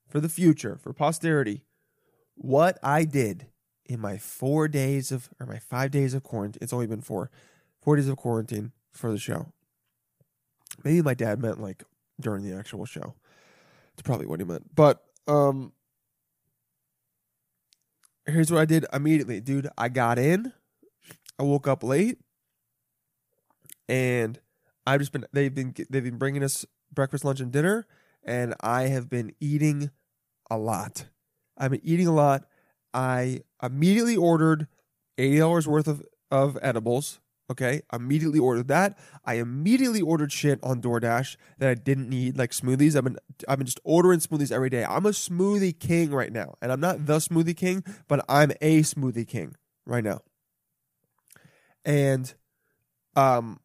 [0.09, 1.63] for the future, for posterity,
[2.35, 3.47] what I did
[3.89, 7.31] in my four days of, or my five days of quarantine, it's only been four,
[7.81, 9.53] four days of quarantine for the show.
[10.85, 11.83] Maybe my dad meant like
[12.21, 13.15] during the actual show.
[13.95, 14.75] It's probably what he meant.
[14.75, 15.73] But, um,
[18.27, 19.69] here's what I did immediately, dude.
[19.77, 20.53] I got in,
[21.39, 22.19] I woke up late,
[23.89, 24.39] and
[24.87, 27.87] I've just been they've been they've been bringing us breakfast, lunch, and dinner,
[28.23, 29.91] and I have been eating
[30.51, 31.07] a lot.
[31.57, 32.45] I've been eating a lot.
[32.99, 34.67] I immediately ordered
[35.19, 37.21] eighty dollars worth of of edibles.
[37.51, 38.99] Okay, immediately ordered that.
[39.25, 42.97] I immediately ordered shit on DoorDash that I didn't need, like smoothies.
[42.97, 43.17] I've been
[43.49, 44.85] I've been just ordering smoothies every day.
[44.85, 48.81] I'm a smoothie king right now, and I'm not the smoothie king, but I'm a
[48.81, 49.55] smoothie king
[49.87, 50.23] right now.
[51.85, 52.35] And,
[53.17, 53.61] um,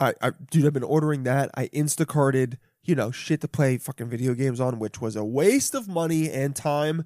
[0.00, 1.50] I, I dude, I've been ordering that.
[1.54, 5.74] I Instacarted, you know, shit to play fucking video games on, which was a waste
[5.74, 7.04] of money and time.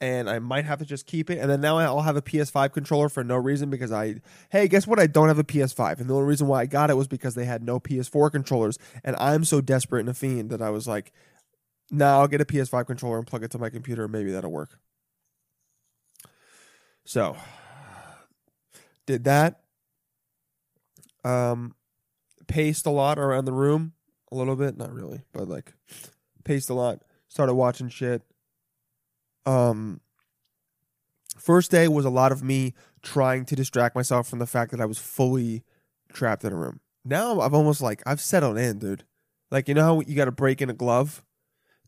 [0.00, 1.38] And I might have to just keep it.
[1.38, 4.16] And then now I'll have a PS5 controller for no reason because I,
[4.50, 5.00] hey, guess what?
[5.00, 6.00] I don't have a PS5.
[6.00, 8.78] And the only reason why I got it was because they had no PS4 controllers.
[9.02, 11.12] And I'm so desperate and a fiend that I was like,
[11.90, 14.06] nah, I'll get a PS5 controller and plug it to my computer.
[14.06, 14.78] Maybe that'll work.
[17.06, 17.36] So,
[19.06, 19.60] did that.
[21.24, 21.74] Um,
[22.46, 23.92] paced a lot around the room,
[24.30, 25.72] a little bit, not really, but like
[26.44, 27.02] paced a lot.
[27.28, 28.22] Started watching shit.
[29.46, 30.00] Um,
[31.38, 34.80] first day was a lot of me trying to distract myself from the fact that
[34.80, 35.62] I was fully
[36.12, 36.80] trapped in a room.
[37.04, 39.04] Now I've almost like I've settled in, dude.
[39.50, 41.24] Like you know how you got to break in a glove,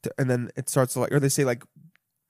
[0.02, 1.64] to, and then it starts to like, or they say like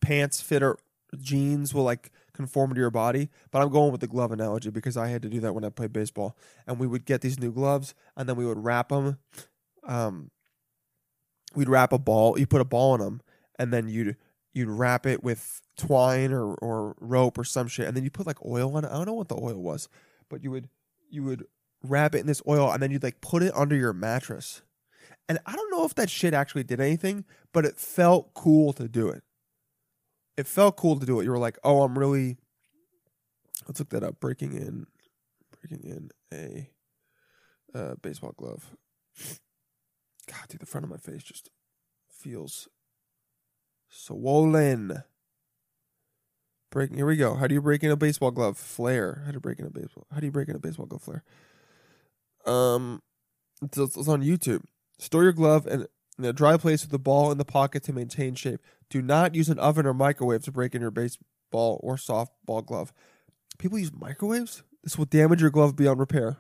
[0.00, 0.78] pants fit or
[1.18, 3.28] jeans will like conform to your body.
[3.50, 5.68] But I'm going with the glove analogy because I had to do that when I
[5.68, 6.36] played baseball.
[6.66, 9.18] And we would get these new gloves and then we would wrap them.
[9.86, 10.30] Um,
[11.54, 12.38] we'd wrap a ball.
[12.38, 13.20] You put a ball in them,
[13.58, 14.16] and then you'd
[14.58, 18.26] you'd wrap it with twine or or rope or some shit, and then you put
[18.26, 18.88] like oil on it.
[18.88, 19.88] I don't know what the oil was,
[20.28, 20.68] but you would
[21.10, 21.44] you would
[21.82, 24.62] wrap it in this oil, and then you'd like put it under your mattress.
[25.28, 28.88] And I don't know if that shit actually did anything, but it felt cool to
[28.88, 29.22] do it
[30.38, 31.24] it felt cool to do it.
[31.24, 32.38] You were like, oh, I'm really.
[33.66, 34.20] Let's look that up.
[34.20, 34.86] Breaking in,
[35.60, 36.70] breaking in a
[37.74, 38.76] uh, baseball glove.
[40.30, 41.50] God, dude, the front of my face just
[42.08, 42.68] feels
[43.88, 45.02] swollen.
[46.70, 46.96] Breaking.
[46.96, 47.34] Here we go.
[47.34, 48.58] How do you break in a baseball glove?
[48.58, 49.22] Flare.
[49.24, 50.06] How do you break in a baseball?
[50.12, 51.02] How do you break in a baseball glove?
[51.02, 51.24] Flare.
[52.44, 53.02] Um,
[53.62, 54.62] it's, it's on YouTube.
[54.98, 55.86] Store your glove in,
[56.18, 58.60] in a dry place with the ball in the pocket to maintain shape.
[58.90, 62.92] Do not use an oven or microwave to break in your baseball or softball glove.
[63.58, 64.62] People use microwaves?
[64.84, 66.38] This will damage your glove beyond repair.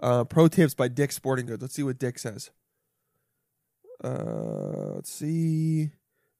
[0.00, 1.62] Uh, pro tips by Dick Sporting Goods.
[1.62, 2.50] Let's see what Dick says.
[4.04, 5.90] Uh, let's see.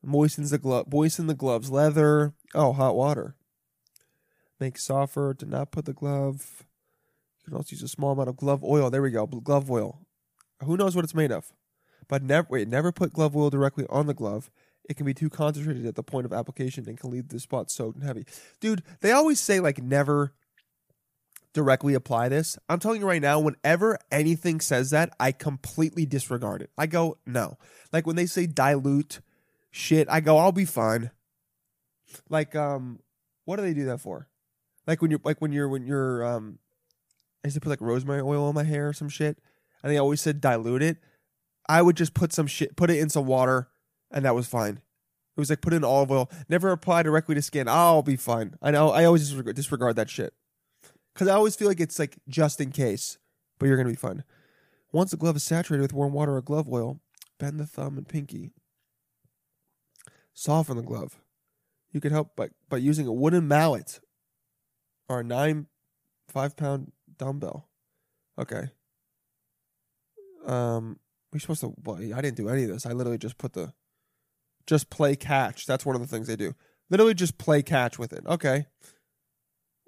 [0.06, 0.92] Moistens the glove.
[0.92, 1.70] Moisten the gloves.
[1.70, 2.34] Leather.
[2.54, 3.36] Oh, hot water.
[4.60, 5.32] Make softer.
[5.32, 6.64] Do not put the glove.
[7.40, 8.90] You can also use a small amount of glove oil.
[8.90, 9.26] There we go.
[9.26, 10.00] Glove oil.
[10.62, 11.52] Who knows what it's made of?
[12.06, 14.50] But never wait, never put glove oil directly on the glove.
[14.88, 17.70] It can be too concentrated at the point of application and can leave the spot
[17.70, 18.26] soaked and heavy.
[18.60, 20.34] Dude, they always say like never
[21.54, 22.58] directly apply this.
[22.68, 26.70] I'm telling you right now, whenever anything says that, I completely disregard it.
[26.76, 27.56] I go, no.
[27.92, 29.20] Like when they say dilute
[29.70, 31.12] shit, I go, I'll be fine.
[32.28, 32.98] Like, um,
[33.44, 34.28] what do they do that for?
[34.86, 36.58] Like when you're like when you're when you're um
[37.42, 39.38] I used to put like rosemary oil on my hair or some shit.
[39.82, 40.98] And they always said dilute it.
[41.68, 43.68] I would just put some shit, put it in some water,
[44.10, 44.82] and that was fine.
[45.36, 46.30] It was like put in olive oil.
[46.48, 47.68] Never apply directly to skin.
[47.68, 48.56] I'll be fine.
[48.60, 48.90] I know.
[48.90, 50.34] I always disregard, disregard that shit
[51.14, 53.18] because I always feel like it's like just in case,
[53.58, 54.24] but you're gonna be fine.
[54.92, 57.00] Once the glove is saturated with warm water or glove oil,
[57.38, 58.52] bend the thumb and pinky.
[60.32, 61.20] Soften the glove.
[61.92, 64.00] You can help by by using a wooden mallet
[65.08, 65.66] or a nine
[66.28, 67.68] five pound dumbbell.
[68.38, 68.70] Okay.
[70.46, 70.98] Um,
[71.32, 71.74] we're supposed to.
[71.84, 72.86] Well, I didn't do any of this.
[72.86, 73.72] I literally just put the,
[74.66, 75.66] just play catch.
[75.66, 76.54] That's one of the things they do.
[76.90, 78.24] Literally just play catch with it.
[78.26, 78.66] Okay.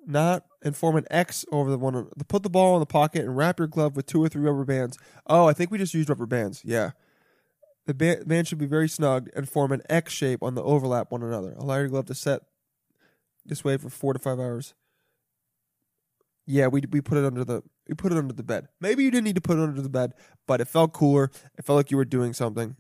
[0.06, 2.08] Not and form an X over the one.
[2.26, 4.64] Put the ball in the pocket and wrap your glove with two or three rubber
[4.64, 4.98] bands.
[5.28, 6.62] Oh, I think we just used rubber bands.
[6.64, 6.90] Yeah.
[7.86, 11.22] The band should be very snug and form an X shape on the overlap one
[11.22, 11.54] another.
[11.56, 12.42] Allow your glove to set
[13.44, 14.74] this way for four to five hours.
[16.48, 18.66] Yeah, we we put it under the we put it under the bed.
[18.80, 20.14] Maybe you didn't need to put it under the bed,
[20.48, 21.30] but it felt cooler.
[21.56, 22.74] It felt like you were doing something.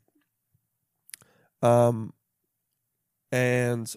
[1.62, 2.12] Um,
[3.30, 3.92] and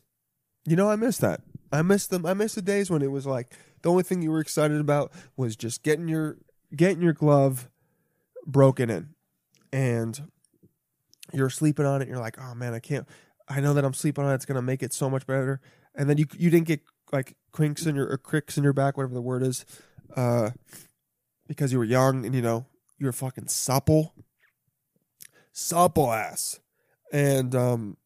[0.66, 1.42] you know, I miss that.
[1.72, 2.24] I miss them.
[2.28, 5.12] I miss the days when it was like The only thing you were excited about
[5.36, 6.38] was just getting your
[6.76, 7.70] getting your glove
[8.46, 9.10] broken in,
[9.72, 10.30] and
[11.34, 12.08] you're sleeping on it.
[12.08, 13.08] You're like, oh man, I can't.
[13.48, 14.36] I know that I'm sleeping on it.
[14.36, 15.62] It's gonna make it so much better.
[15.96, 18.98] And then you you didn't get like crinks in your or cricks in your back,
[18.98, 19.66] whatever the word is,
[20.16, 20.52] uh,
[21.48, 22.66] because you were young and you know
[22.98, 24.14] you were fucking supple,
[25.52, 26.60] supple ass,
[27.12, 27.98] and um,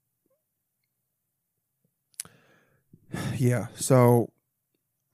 [3.37, 3.67] yeah.
[3.75, 4.32] So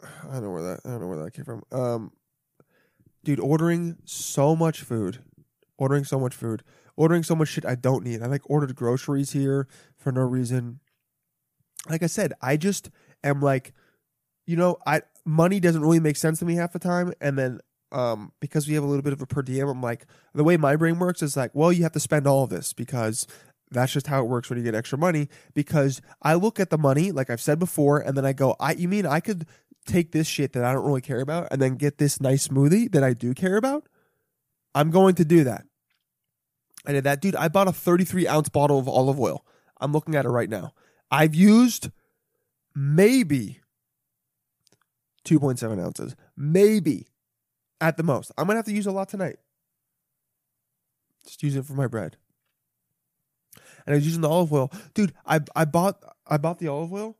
[0.01, 1.63] I don't know where that I don't know where that came from.
[1.71, 2.11] Um,
[3.23, 5.19] dude, ordering so much food,
[5.77, 6.63] ordering so much food,
[6.95, 8.21] ordering so much shit I don't need.
[8.21, 10.79] I like ordered groceries here for no reason.
[11.89, 12.89] Like I said, I just
[13.23, 13.73] am like,
[14.45, 17.59] you know, I money doesn't really make sense to me half the time, and then
[17.91, 20.57] um because we have a little bit of a per diem, I'm like the way
[20.57, 23.27] my brain works is like, well, you have to spend all of this because
[23.71, 25.29] that's just how it works when you get extra money.
[25.53, 28.73] Because I look at the money, like I've said before, and then I go, I
[28.73, 29.45] you mean I could
[29.85, 32.91] take this shit that I don't really care about and then get this nice smoothie
[32.91, 33.87] that I do care about?
[34.75, 35.65] I'm going to do that.
[36.85, 37.35] I did that, dude.
[37.35, 39.45] I bought a 33 ounce bottle of olive oil.
[39.81, 40.73] I'm looking at it right now.
[41.11, 41.89] I've used
[42.75, 43.59] maybe
[45.25, 47.07] 2.7 ounces, maybe
[47.81, 48.31] at the most.
[48.37, 49.37] I'm gonna have to use a lot tonight.
[51.25, 52.17] Just use it for my bread.
[53.85, 55.13] And I was using the olive oil, dude.
[55.25, 57.17] I I bought I bought the olive oil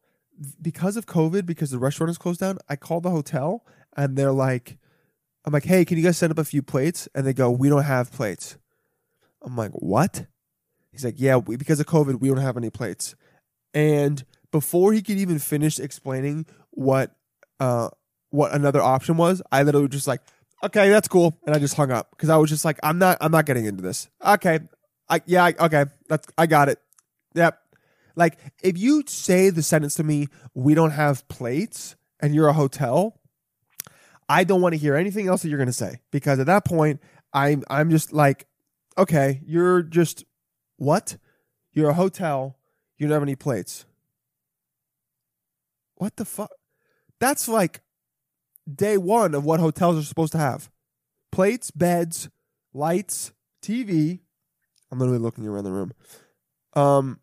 [0.62, 2.58] because of COVID because the restaurant is closed down.
[2.70, 3.66] I called the hotel
[3.96, 4.78] and they're like,
[5.46, 7.08] I'm like, hey, can you guys set up a few plates?
[7.16, 8.58] And they go, we don't have plates.
[9.42, 10.28] I'm like, what?
[10.92, 13.16] He's like, yeah, we, because of COVID, we don't have any plates.
[13.74, 17.16] And before he could even finish explaining what
[17.60, 17.90] uh
[18.32, 20.22] what another option was, I literally just like,
[20.64, 23.18] okay, that's cool, and I just hung up because I was just like, I'm not,
[23.22, 24.10] I'm not getting into this.
[24.26, 24.60] Okay,
[25.08, 26.80] I yeah, I, okay, that's I got it.
[27.34, 27.60] Yep.
[28.20, 32.53] Like if you say the sentence to me, we don't have plates, and you're a
[32.53, 33.17] hotel,
[34.28, 36.99] I don't want to hear anything else that you're gonna say because at that point,
[37.32, 38.45] I'm I'm just like,
[38.97, 40.26] okay, you're just
[40.76, 41.15] what?
[41.72, 42.57] You're a hotel.
[42.97, 43.86] You don't have any plates.
[45.95, 46.51] What the fuck?
[47.22, 47.80] That's like
[48.70, 50.70] day one of what hotels are supposed to have
[51.32, 52.28] plates, beds,
[52.74, 53.32] lights,
[53.63, 54.20] TV.
[54.91, 55.93] I'm literally looking around the room.
[56.74, 57.20] Um,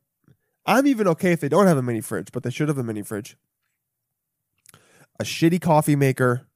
[0.67, 2.83] I'm even okay if they don't have a mini fridge, but they should have a
[2.83, 3.37] mini fridge.
[5.19, 6.47] A shitty coffee maker,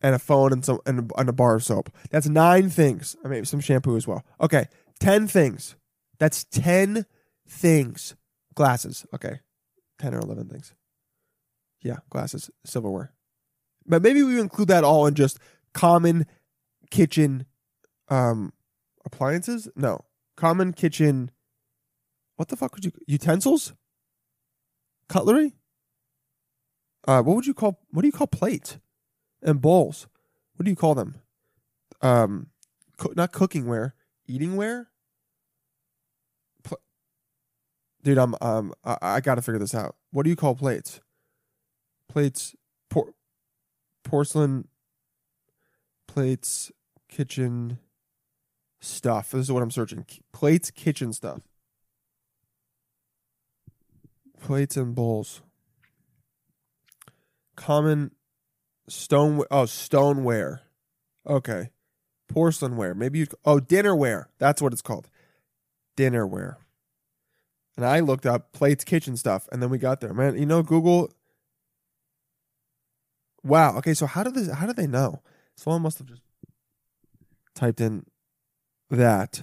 [0.00, 1.90] and a phone and some and, a bar of soap.
[2.10, 3.16] That's nine things.
[3.24, 4.24] I mean, some shampoo as well.
[4.40, 4.66] Okay,
[5.00, 5.76] ten things.
[6.18, 7.06] That's ten
[7.48, 8.14] things.
[8.54, 9.04] Glasses.
[9.12, 9.40] Okay,
[9.98, 10.72] ten or eleven things.
[11.82, 13.12] Yeah, glasses, silverware.
[13.86, 15.38] But maybe we include that all in just
[15.74, 16.26] common
[16.90, 17.46] kitchen
[18.08, 18.52] um
[19.04, 19.68] appliances?
[19.76, 20.04] No.
[20.36, 21.30] Common kitchen
[22.36, 23.74] what the fuck would you utensils?
[25.08, 25.54] Cutlery?
[27.06, 28.78] Uh what would you call what do you call plates
[29.42, 30.06] and bowls?
[30.56, 31.16] What do you call them?
[32.02, 32.48] Um
[32.98, 33.94] co- not cooking ware,
[34.26, 34.88] eating ware?
[36.64, 36.80] Pl-
[38.02, 39.96] Dude, I'm um I, I got to figure this out.
[40.10, 41.00] What do you call plates?
[42.08, 42.54] Plates
[42.90, 43.14] por-
[44.04, 44.68] porcelain
[46.08, 46.72] plates,
[47.08, 47.78] kitchen
[48.80, 49.32] stuff.
[49.32, 50.06] This is what I'm searching.
[50.32, 51.42] Plates, kitchen stuff.
[54.40, 55.42] Plates and bowls.
[57.56, 58.12] Common
[58.88, 59.42] stone.
[59.50, 60.62] Oh, stoneware.
[61.26, 61.70] Okay.
[62.32, 62.94] Porcelainware.
[62.94, 63.26] Maybe you.
[63.44, 64.26] Oh, dinnerware.
[64.38, 65.08] That's what it's called.
[65.96, 66.56] Dinnerware.
[67.76, 70.14] And I looked up plates, kitchen stuff, and then we got there.
[70.14, 71.12] Man, you know, Google
[73.46, 73.76] Wow.
[73.78, 73.94] Okay.
[73.94, 74.50] So how did this?
[74.50, 75.22] How did they know?
[75.56, 76.22] Someone must have just
[77.54, 78.04] typed in
[78.90, 79.42] that,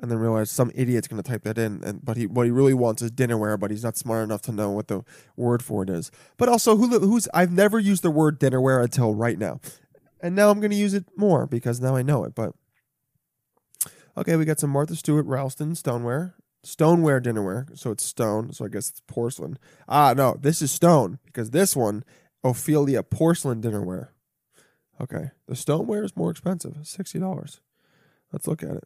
[0.00, 1.82] and then realize some idiot's going to type that in.
[1.84, 4.52] And but he what he really wants is dinnerware, but he's not smart enough to
[4.52, 5.04] know what the
[5.36, 6.10] word for it is.
[6.36, 9.60] But also, who who's I've never used the word dinnerware until right now,
[10.20, 12.34] and now I'm going to use it more because now I know it.
[12.34, 12.52] But
[14.16, 16.34] okay, we got some Martha Stewart Ralston stoneware.
[16.64, 19.58] Stoneware dinnerware, so it's stone, so I guess it's porcelain.
[19.88, 22.04] Ah, no, this is stone because this one
[22.42, 24.08] Ophelia porcelain dinnerware.
[25.00, 25.30] Okay.
[25.46, 27.60] The stoneware is more expensive, $60.
[28.32, 28.84] Let's look at it.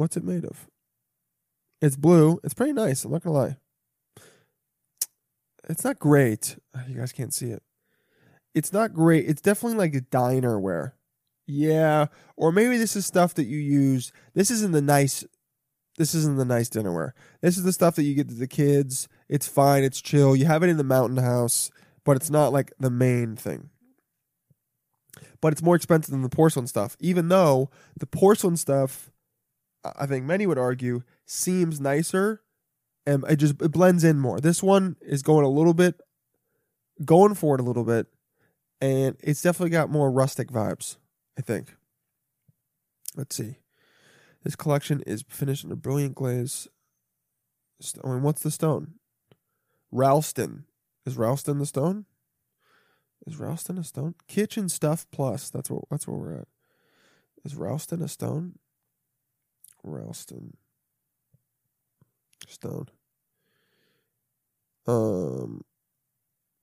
[0.00, 0.66] What's it made of?
[1.82, 2.40] It's blue.
[2.42, 3.04] It's pretty nice.
[3.04, 3.56] I'm not to lie.
[5.68, 6.56] It's not great.
[6.74, 7.62] Ah, you guys can't see it.
[8.54, 9.28] It's not great.
[9.28, 10.92] It's definitely like a dinerware.
[11.46, 12.06] Yeah.
[12.36, 14.10] Or maybe this is stuff that you use.
[14.34, 15.24] This isn't the nice.
[15.98, 17.12] This isn't the nice dinnerware.
[17.42, 19.06] This is the stuff that you get to the kids.
[19.28, 19.84] It's fine.
[19.84, 20.34] It's chill.
[20.34, 21.70] You have it in the mountain house
[22.04, 23.70] but it's not like the main thing.
[25.40, 29.10] But it's more expensive than the porcelain stuff, even though the porcelain stuff,
[29.84, 32.42] I think many would argue, seems nicer
[33.06, 34.40] and it just it blends in more.
[34.40, 36.00] This one is going a little bit,
[37.04, 38.06] going for it a little bit,
[38.80, 40.96] and it's definitely got more rustic vibes.
[41.38, 41.74] I think.
[43.16, 43.56] Let's see.
[44.44, 46.68] This collection is finished in a brilliant glaze.
[48.04, 48.94] I mean, what's the stone?
[49.90, 50.64] Ralston.
[51.06, 52.04] Is Ralston the stone?
[53.26, 54.14] Is Ralston a stone?
[54.28, 55.50] Kitchen stuff plus.
[55.50, 55.84] That's what.
[55.90, 56.48] That's where we're at.
[57.44, 58.58] Is Ralston a stone?
[59.82, 60.56] Ralston.
[62.48, 62.88] Stone.
[64.86, 65.62] Um.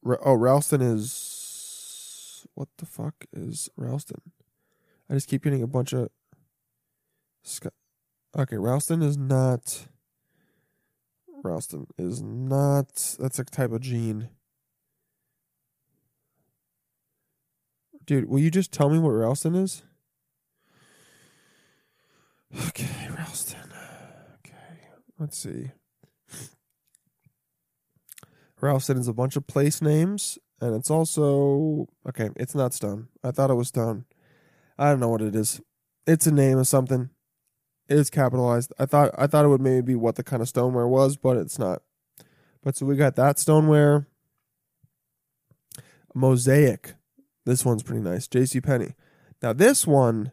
[0.06, 2.46] Oh, Ralston is.
[2.54, 4.22] What the fuck is Ralston?
[5.10, 6.10] I just keep getting a bunch of.
[8.38, 9.88] Okay, Ralston is not.
[11.44, 13.16] Ralston is not.
[13.20, 14.30] That's a type of gene.
[18.06, 19.84] Dude, will you just tell me what Ralston is?
[22.56, 23.74] Okay, Ralston.
[24.40, 24.90] Okay,
[25.20, 25.72] let's see.
[28.62, 32.30] Ralston is a bunch of place names, and it's also okay.
[32.36, 33.10] It's not stone.
[33.24, 34.06] I thought it was stone.
[34.78, 35.62] I don't know what it is.
[36.06, 37.10] It's a name of something.
[37.88, 38.74] It is capitalized.
[38.80, 41.38] I thought I thought it would maybe be what the kind of stoneware was, but
[41.38, 41.82] it's not.
[42.64, 44.08] But so we got that stoneware.
[46.14, 46.96] Mosaic.
[47.46, 48.28] This one's pretty nice.
[48.28, 48.60] J.C.
[48.60, 48.96] Penney.
[49.42, 50.32] Now this one,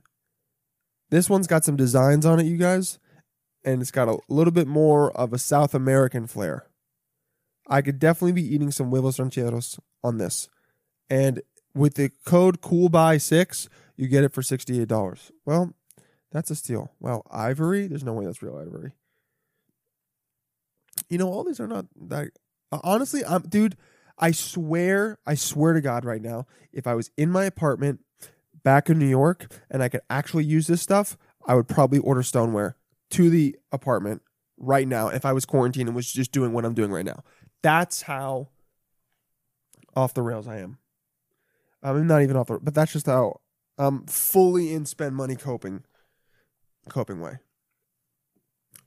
[1.14, 2.98] this one's got some designs on it, you guys,
[3.64, 6.66] and it's got a little bit more of a South American flair.
[7.68, 10.48] I could definitely be eating some huevos rancheros on this,
[11.08, 11.40] and
[11.74, 15.30] with the code Cool Buy Six, you get it for sixty eight dollars.
[15.46, 15.72] Well,
[16.32, 16.90] that's a steal.
[16.98, 17.86] Wow, ivory?
[17.86, 18.92] There's no way that's real ivory.
[21.08, 22.30] You know, all these are not that.
[22.72, 23.76] uh, honestly, I'm dude.
[24.18, 28.00] I swear, I swear to God, right now, if I was in my apartment
[28.64, 32.22] back in New York and I could actually use this stuff, I would probably order
[32.22, 32.76] stoneware
[33.10, 34.22] to the apartment
[34.56, 37.22] right now if I was quarantined and was just doing what I'm doing right now.
[37.62, 38.48] That's how
[39.94, 40.78] off the rails I am.
[41.82, 43.40] I'm not even off the, but that's just how
[43.76, 45.84] I'm fully in spend money coping,
[46.88, 47.38] coping way.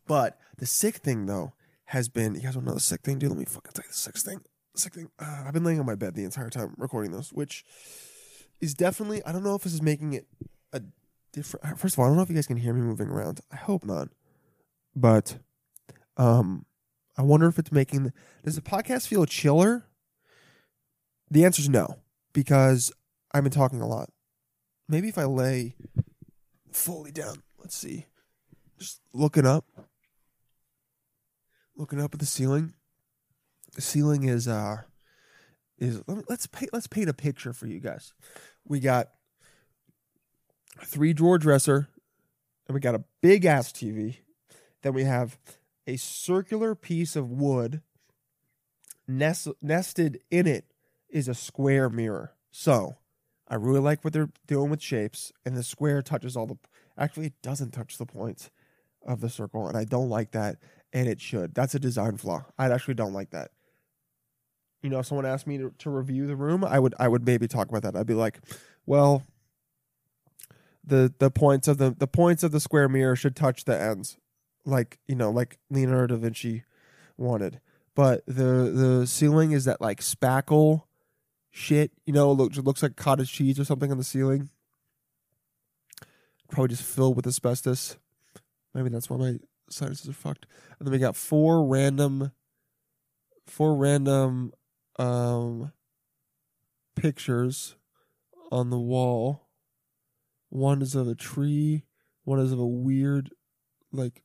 [0.08, 1.54] But the sick thing though
[1.86, 3.30] has been, you guys want to know the sick thing, dude?
[3.30, 4.42] Let me fucking tell you the sick thing.
[4.76, 5.10] Sick thing.
[5.20, 7.64] Uh, I've been laying on my bed the entire time recording this, which
[8.62, 9.24] is definitely.
[9.24, 10.28] I don't know if this is making it
[10.74, 10.82] a
[11.34, 11.80] different.
[11.80, 13.42] First of all, I don't know if you guys can hear me moving around.
[13.52, 14.10] I hope not.
[14.96, 15.38] But,
[16.18, 16.66] um,
[17.18, 18.12] I wonder if it's making.
[18.44, 19.86] Does the podcast feel chiller?
[21.30, 21.98] The answer is no,
[22.34, 22.92] because
[23.32, 24.10] I've been talking a lot.
[24.88, 25.76] Maybe if I lay
[26.72, 28.06] fully down, let's see,
[28.80, 29.66] just looking up,
[31.76, 32.74] looking up at the ceiling.
[33.76, 34.78] The ceiling is uh
[35.78, 38.14] is let's paint let's paint a picture for you guys.
[38.66, 39.10] We got
[40.82, 41.88] a three drawer dresser,
[42.68, 44.18] and we got a big ass TV.
[44.82, 45.38] Then we have
[45.86, 47.82] a circular piece of wood.
[49.08, 50.66] Nest, nested in it
[51.10, 52.34] is a square mirror.
[52.52, 52.98] So
[53.48, 56.58] I really like what they're doing with shapes, and the square touches all the.
[56.98, 58.50] Actually, it doesn't touch the points
[59.06, 60.58] of the circle, and I don't like that.
[60.94, 61.54] And it should.
[61.54, 62.46] That's a design flaw.
[62.58, 63.52] I actually don't like that.
[64.82, 67.26] You know, if someone asked me to, to review the room, I would I would
[67.26, 67.96] maybe talk about that.
[67.96, 68.40] I'd be like,
[68.86, 69.24] well,
[70.84, 74.18] the the points of the the points of the square mirror should touch the ends,
[74.66, 76.64] like you know, like Leonardo da Vinci
[77.18, 77.60] wanted.
[77.96, 80.84] But the the ceiling is that like spackle
[81.50, 81.92] shit.
[82.06, 84.50] You know, look it looks like cottage cheese or something on the ceiling.
[86.50, 87.98] Probably just filled with asbestos.
[88.74, 90.46] Maybe that's why my sinuses are fucked.
[90.80, 92.32] And then we got four random,
[93.46, 94.54] four random,
[94.98, 95.72] um,
[96.96, 97.76] pictures
[98.52, 99.48] on the wall.
[100.50, 101.84] One is of a tree.
[102.24, 103.32] One is of a weird,
[103.92, 104.24] like,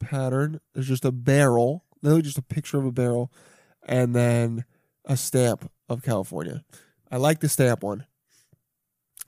[0.00, 0.60] pattern.
[0.74, 1.84] There's just a barrel.
[2.02, 3.32] Literally just a picture of a barrel,
[3.82, 4.64] and then
[5.06, 6.62] a stamp of California.
[7.10, 8.06] I like the stamp one.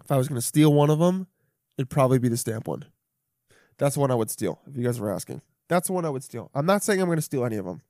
[0.04, 1.28] If I was going to steal one of them,
[1.76, 2.84] it'd probably be the stamp one.
[3.78, 5.40] That's the one I would steal, if you guys were asking.
[5.68, 6.50] That's the one I would steal.
[6.54, 7.82] I'm not saying I'm going to steal any of them.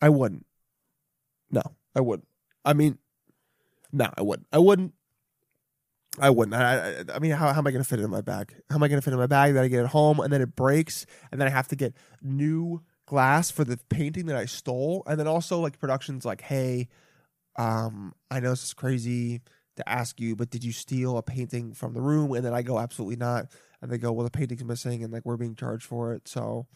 [0.00, 0.46] I wouldn't.
[1.54, 1.62] No,
[1.94, 2.26] I wouldn't.
[2.64, 2.98] I mean,
[3.92, 4.48] no, I wouldn't.
[4.52, 4.92] I wouldn't.
[6.18, 6.54] I wouldn't.
[6.54, 8.54] I, I, I mean, how, how am I going to fit it in my bag?
[8.68, 9.54] How am I going to fit it in my bag?
[9.54, 11.94] that I get it home, and then it breaks, and then I have to get
[12.22, 16.88] new glass for the painting that I stole, and then also like productions like, hey,
[17.56, 19.42] um, I know this is crazy
[19.76, 22.32] to ask you, but did you steal a painting from the room?
[22.32, 23.46] And then I go, absolutely not.
[23.80, 26.66] And they go, well, the painting's missing, and like we're being charged for it, so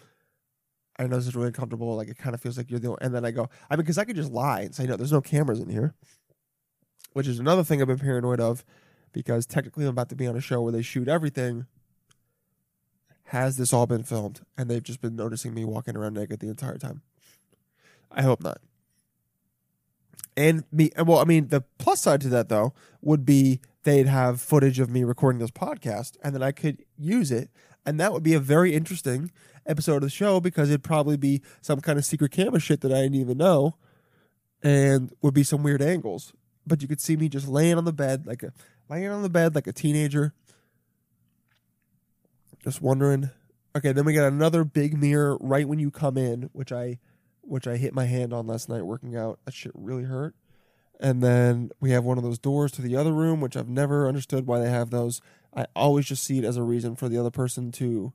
[0.99, 1.97] I know this is really uncomfortable.
[1.97, 2.95] Like it kind of feels like you're the.
[3.01, 5.13] And then I go, I mean, because I could just lie and say, no, there's
[5.13, 5.95] no cameras in here,
[7.13, 8.65] which is another thing I've been paranoid of,
[9.13, 11.67] because technically I'm about to be on a show where they shoot everything.
[13.25, 14.41] Has this all been filmed?
[14.57, 17.03] And they've just been noticing me walking around naked the entire time.
[18.11, 18.59] I hope not.
[20.37, 24.41] and me well i mean the plus side to that though would be they'd have
[24.41, 27.51] footage of me recording this podcast and then i could use it
[27.85, 29.31] and that would be a very interesting
[29.69, 32.93] episode of the show because it'd probably be some kind of secret camera shit that
[32.93, 33.77] i didn't even know
[34.62, 36.33] and would be some weird angles
[36.66, 38.53] but you could see me just laying on the bed like a
[38.89, 40.33] laying on the bed like a teenager
[42.64, 43.31] just wondering
[43.77, 46.99] okay then we got another big mirror right when you come in which i
[47.49, 49.41] which I hit my hand on last night working out.
[49.45, 50.35] That shit really hurt.
[51.01, 54.09] And then we have one of those doors to the other room, which I've never
[54.09, 55.21] understood why they have those.
[55.55, 58.12] I always just see it as a reason for the other person to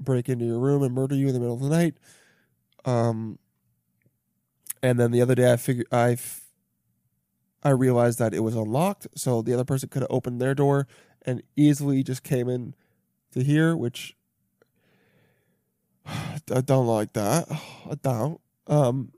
[0.00, 1.94] break into your room and murder you in the middle of the night.
[2.84, 3.38] Um,
[4.82, 6.16] and then the other day, I figured I,
[7.62, 10.86] I realized that it was unlocked, so the other person could have opened their door
[11.22, 12.74] and easily just came in
[13.32, 14.16] to here, which
[16.06, 17.50] I don't like that.
[17.90, 18.40] I don't.
[18.66, 19.12] Um,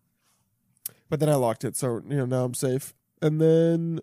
[1.08, 2.94] but then I locked it, so you know now I'm safe.
[3.20, 4.00] And then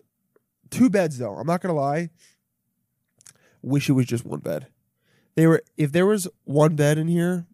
[0.70, 1.34] two beds though.
[1.34, 2.10] I'm not gonna lie.
[3.62, 4.68] Wish it was just one bed.
[5.40, 7.46] They were if there was one bed in here.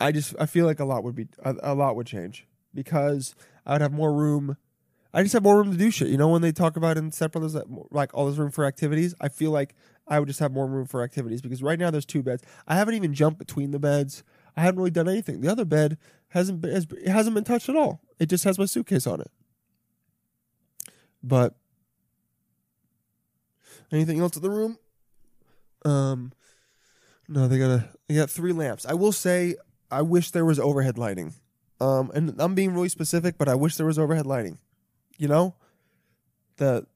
[0.00, 3.34] I just I feel like a lot would be a, a lot would change because
[3.66, 4.56] I would have more room.
[5.12, 6.08] I just have more room to do shit.
[6.08, 7.54] You know when they talk about in Step Brothers
[7.90, 9.14] like all this room for activities.
[9.20, 9.74] I feel like
[10.08, 12.42] I would just have more room for activities because right now there's two beds.
[12.66, 14.24] I haven't even jumped between the beds.
[14.56, 15.42] I haven't really done anything.
[15.42, 18.00] The other bed hasn't been, has, it hasn't been touched at all.
[18.18, 19.30] It just has my suitcase on it.
[21.22, 21.56] But
[23.92, 24.78] anything else in the room?
[25.86, 26.32] Um,
[27.28, 28.86] no, they got a they got three lamps.
[28.86, 29.56] I will say
[29.90, 31.34] I wish there was overhead lighting.
[31.80, 34.58] Um, and I'm being really specific, but I wish there was overhead lighting.
[35.18, 35.54] You know,
[36.56, 36.86] the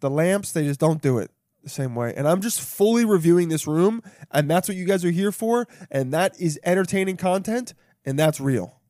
[0.00, 1.30] the lamps they just don't do it
[1.62, 2.12] the same way.
[2.14, 5.66] And I'm just fully reviewing this room, and that's what you guys are here for,
[5.90, 7.74] and that is entertaining content,
[8.04, 8.80] and that's real.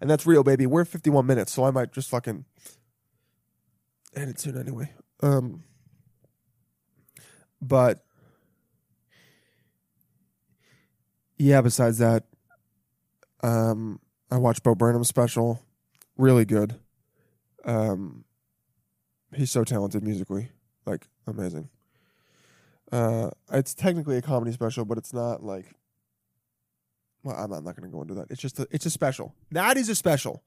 [0.00, 0.66] And that's real, baby.
[0.66, 2.44] We're 51 minutes, so I might just fucking
[4.14, 4.92] end it soon anyway.
[5.22, 5.64] Um,
[7.68, 8.04] but
[11.36, 12.24] yeah, besides that,
[13.42, 14.00] um,
[14.30, 15.62] I watched Bo Burnham's special.
[16.16, 16.76] Really good.
[17.64, 18.24] Um,
[19.34, 20.50] he's so talented musically,
[20.86, 21.68] like amazing.
[22.92, 25.66] Uh, it's technically a comedy special, but it's not like.
[27.24, 28.26] Well, I'm not, not going to go into that.
[28.28, 29.34] It's just a, it's a special.
[29.50, 30.42] That is a special.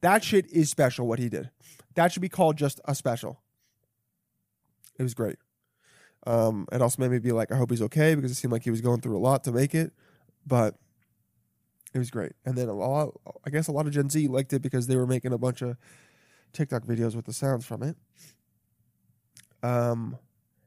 [0.00, 1.06] That shit is special.
[1.06, 1.50] What he did,
[1.94, 3.42] that should be called just a special.
[4.98, 5.36] It was great.
[6.26, 8.62] Um, it also made me be like, I hope he's okay because it seemed like
[8.62, 9.92] he was going through a lot to make it,
[10.46, 10.76] but
[11.92, 12.32] it was great.
[12.44, 13.14] And then a lot,
[13.44, 15.62] I guess, a lot of Gen Z liked it because they were making a bunch
[15.62, 15.76] of
[16.52, 17.96] TikTok videos with the sounds from it.
[19.62, 20.16] Um,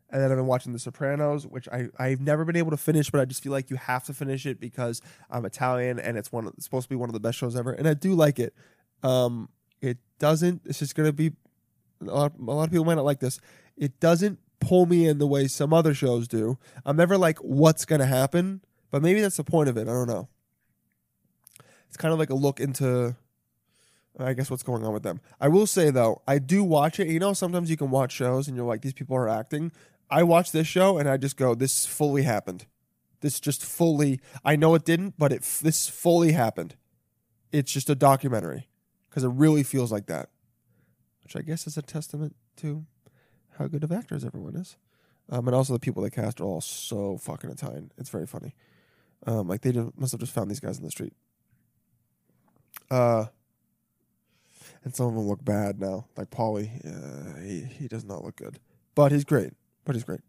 [0.10, 3.10] and then I've been watching The Sopranos, which I I've never been able to finish,
[3.10, 6.32] but I just feel like you have to finish it because I'm Italian and it's
[6.32, 8.39] one it's supposed to be one of the best shows ever, and I do like
[8.39, 8.53] it.
[9.03, 9.49] Um,
[9.82, 10.62] it doesn't.
[10.66, 11.34] It's just gonna be
[12.01, 13.39] a lot, a lot of people might not like this.
[13.76, 16.57] It doesn't pull me in the way some other shows do.
[16.86, 18.61] I'm never like, what's gonna happen?
[18.91, 19.88] But maybe that's the point of it.
[19.88, 20.28] I don't know.
[21.88, 23.16] It's kind of like a look into
[24.18, 25.20] I guess what's going on with them.
[25.41, 27.07] I will say though, I do watch it.
[27.07, 29.72] You know, sometimes you can watch shows and you're like, these people are acting.
[30.09, 32.66] I watch this show and I just go, this fully happened.
[33.22, 34.20] This just fully.
[34.43, 36.76] I know it didn't, but it this fully happened.
[37.51, 38.68] It's just a documentary
[39.09, 40.30] because it really feels like that,
[41.24, 42.86] which I guess is a testament to
[43.58, 44.78] how good of actors everyone is,
[45.30, 47.91] um, and also the people they cast are all so fucking Italian.
[47.97, 48.53] It's very funny.
[49.26, 51.14] Um, like they just, must have just found these guys in the street.
[52.91, 53.26] Uh,
[54.84, 56.06] and some of them look bad now.
[56.16, 58.60] Like Paulie, uh, he he does not look good,
[58.93, 59.53] but he's great.
[59.84, 60.22] But he's great.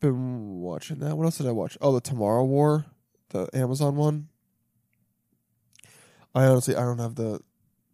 [0.00, 1.16] Been watching that.
[1.16, 1.76] What else did I watch?
[1.80, 2.86] Oh, the Tomorrow War,
[3.30, 4.28] the Amazon one.
[6.34, 7.40] I honestly, I don't have the.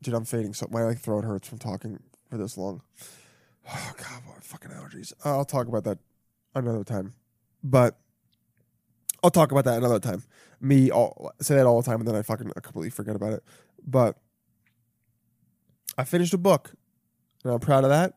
[0.02, 0.52] Dude, I'm fading.
[0.52, 2.82] So my like throat hurts from talking for this long.
[3.68, 5.12] Oh God, what fucking allergies.
[5.24, 5.98] I'll talk about that
[6.54, 7.14] another time,
[7.62, 7.98] but
[9.22, 10.22] I'll talk about that another time.
[10.60, 13.44] Me, all say that all the time, and then I fucking completely forget about it.
[13.86, 14.18] But
[15.96, 16.74] I finished a book,
[17.42, 18.14] and I'm proud of that.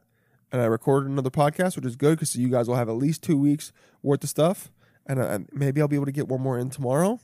[0.51, 3.21] And I recorded another podcast, which is good because you guys will have at least
[3.21, 4.71] two weeks worth of stuff,
[5.05, 7.19] and, and maybe I'll be able to get one more in tomorrow.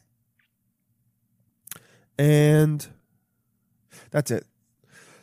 [2.18, 2.86] And
[4.12, 4.46] that's it.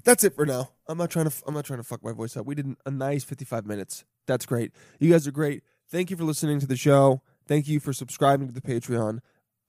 [0.05, 0.71] That's it for now.
[0.91, 1.43] I'm not trying to.
[1.47, 2.47] I'm not trying to fuck my voice up.
[2.47, 4.05] We did a nice 55 minutes.
[4.27, 4.73] That's great.
[4.99, 5.63] You guys are great.
[5.89, 7.23] Thank you for listening to the show.
[7.47, 9.21] Thank you for subscribing to the Patreon.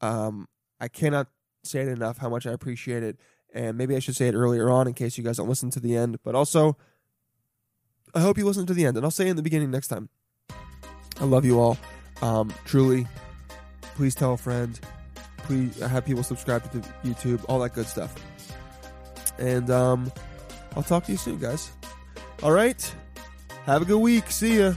[0.01, 0.47] Um,
[0.79, 1.27] I cannot
[1.63, 3.19] say it enough how much I appreciate it.
[3.53, 5.79] And maybe I should say it earlier on in case you guys don't listen to
[5.79, 6.19] the end.
[6.23, 6.77] But also,
[8.15, 8.97] I hope you listen to the end.
[8.97, 10.09] And I'll say in the beginning next time.
[11.19, 11.77] I love you all.
[12.21, 13.07] Um, truly,
[13.95, 14.79] please tell a friend.
[15.37, 18.13] Please have people subscribe to YouTube, all that good stuff.
[19.37, 20.11] And um,
[20.75, 21.71] I'll talk to you soon, guys.
[22.43, 22.95] All right.
[23.65, 24.31] Have a good week.
[24.31, 24.73] See ya.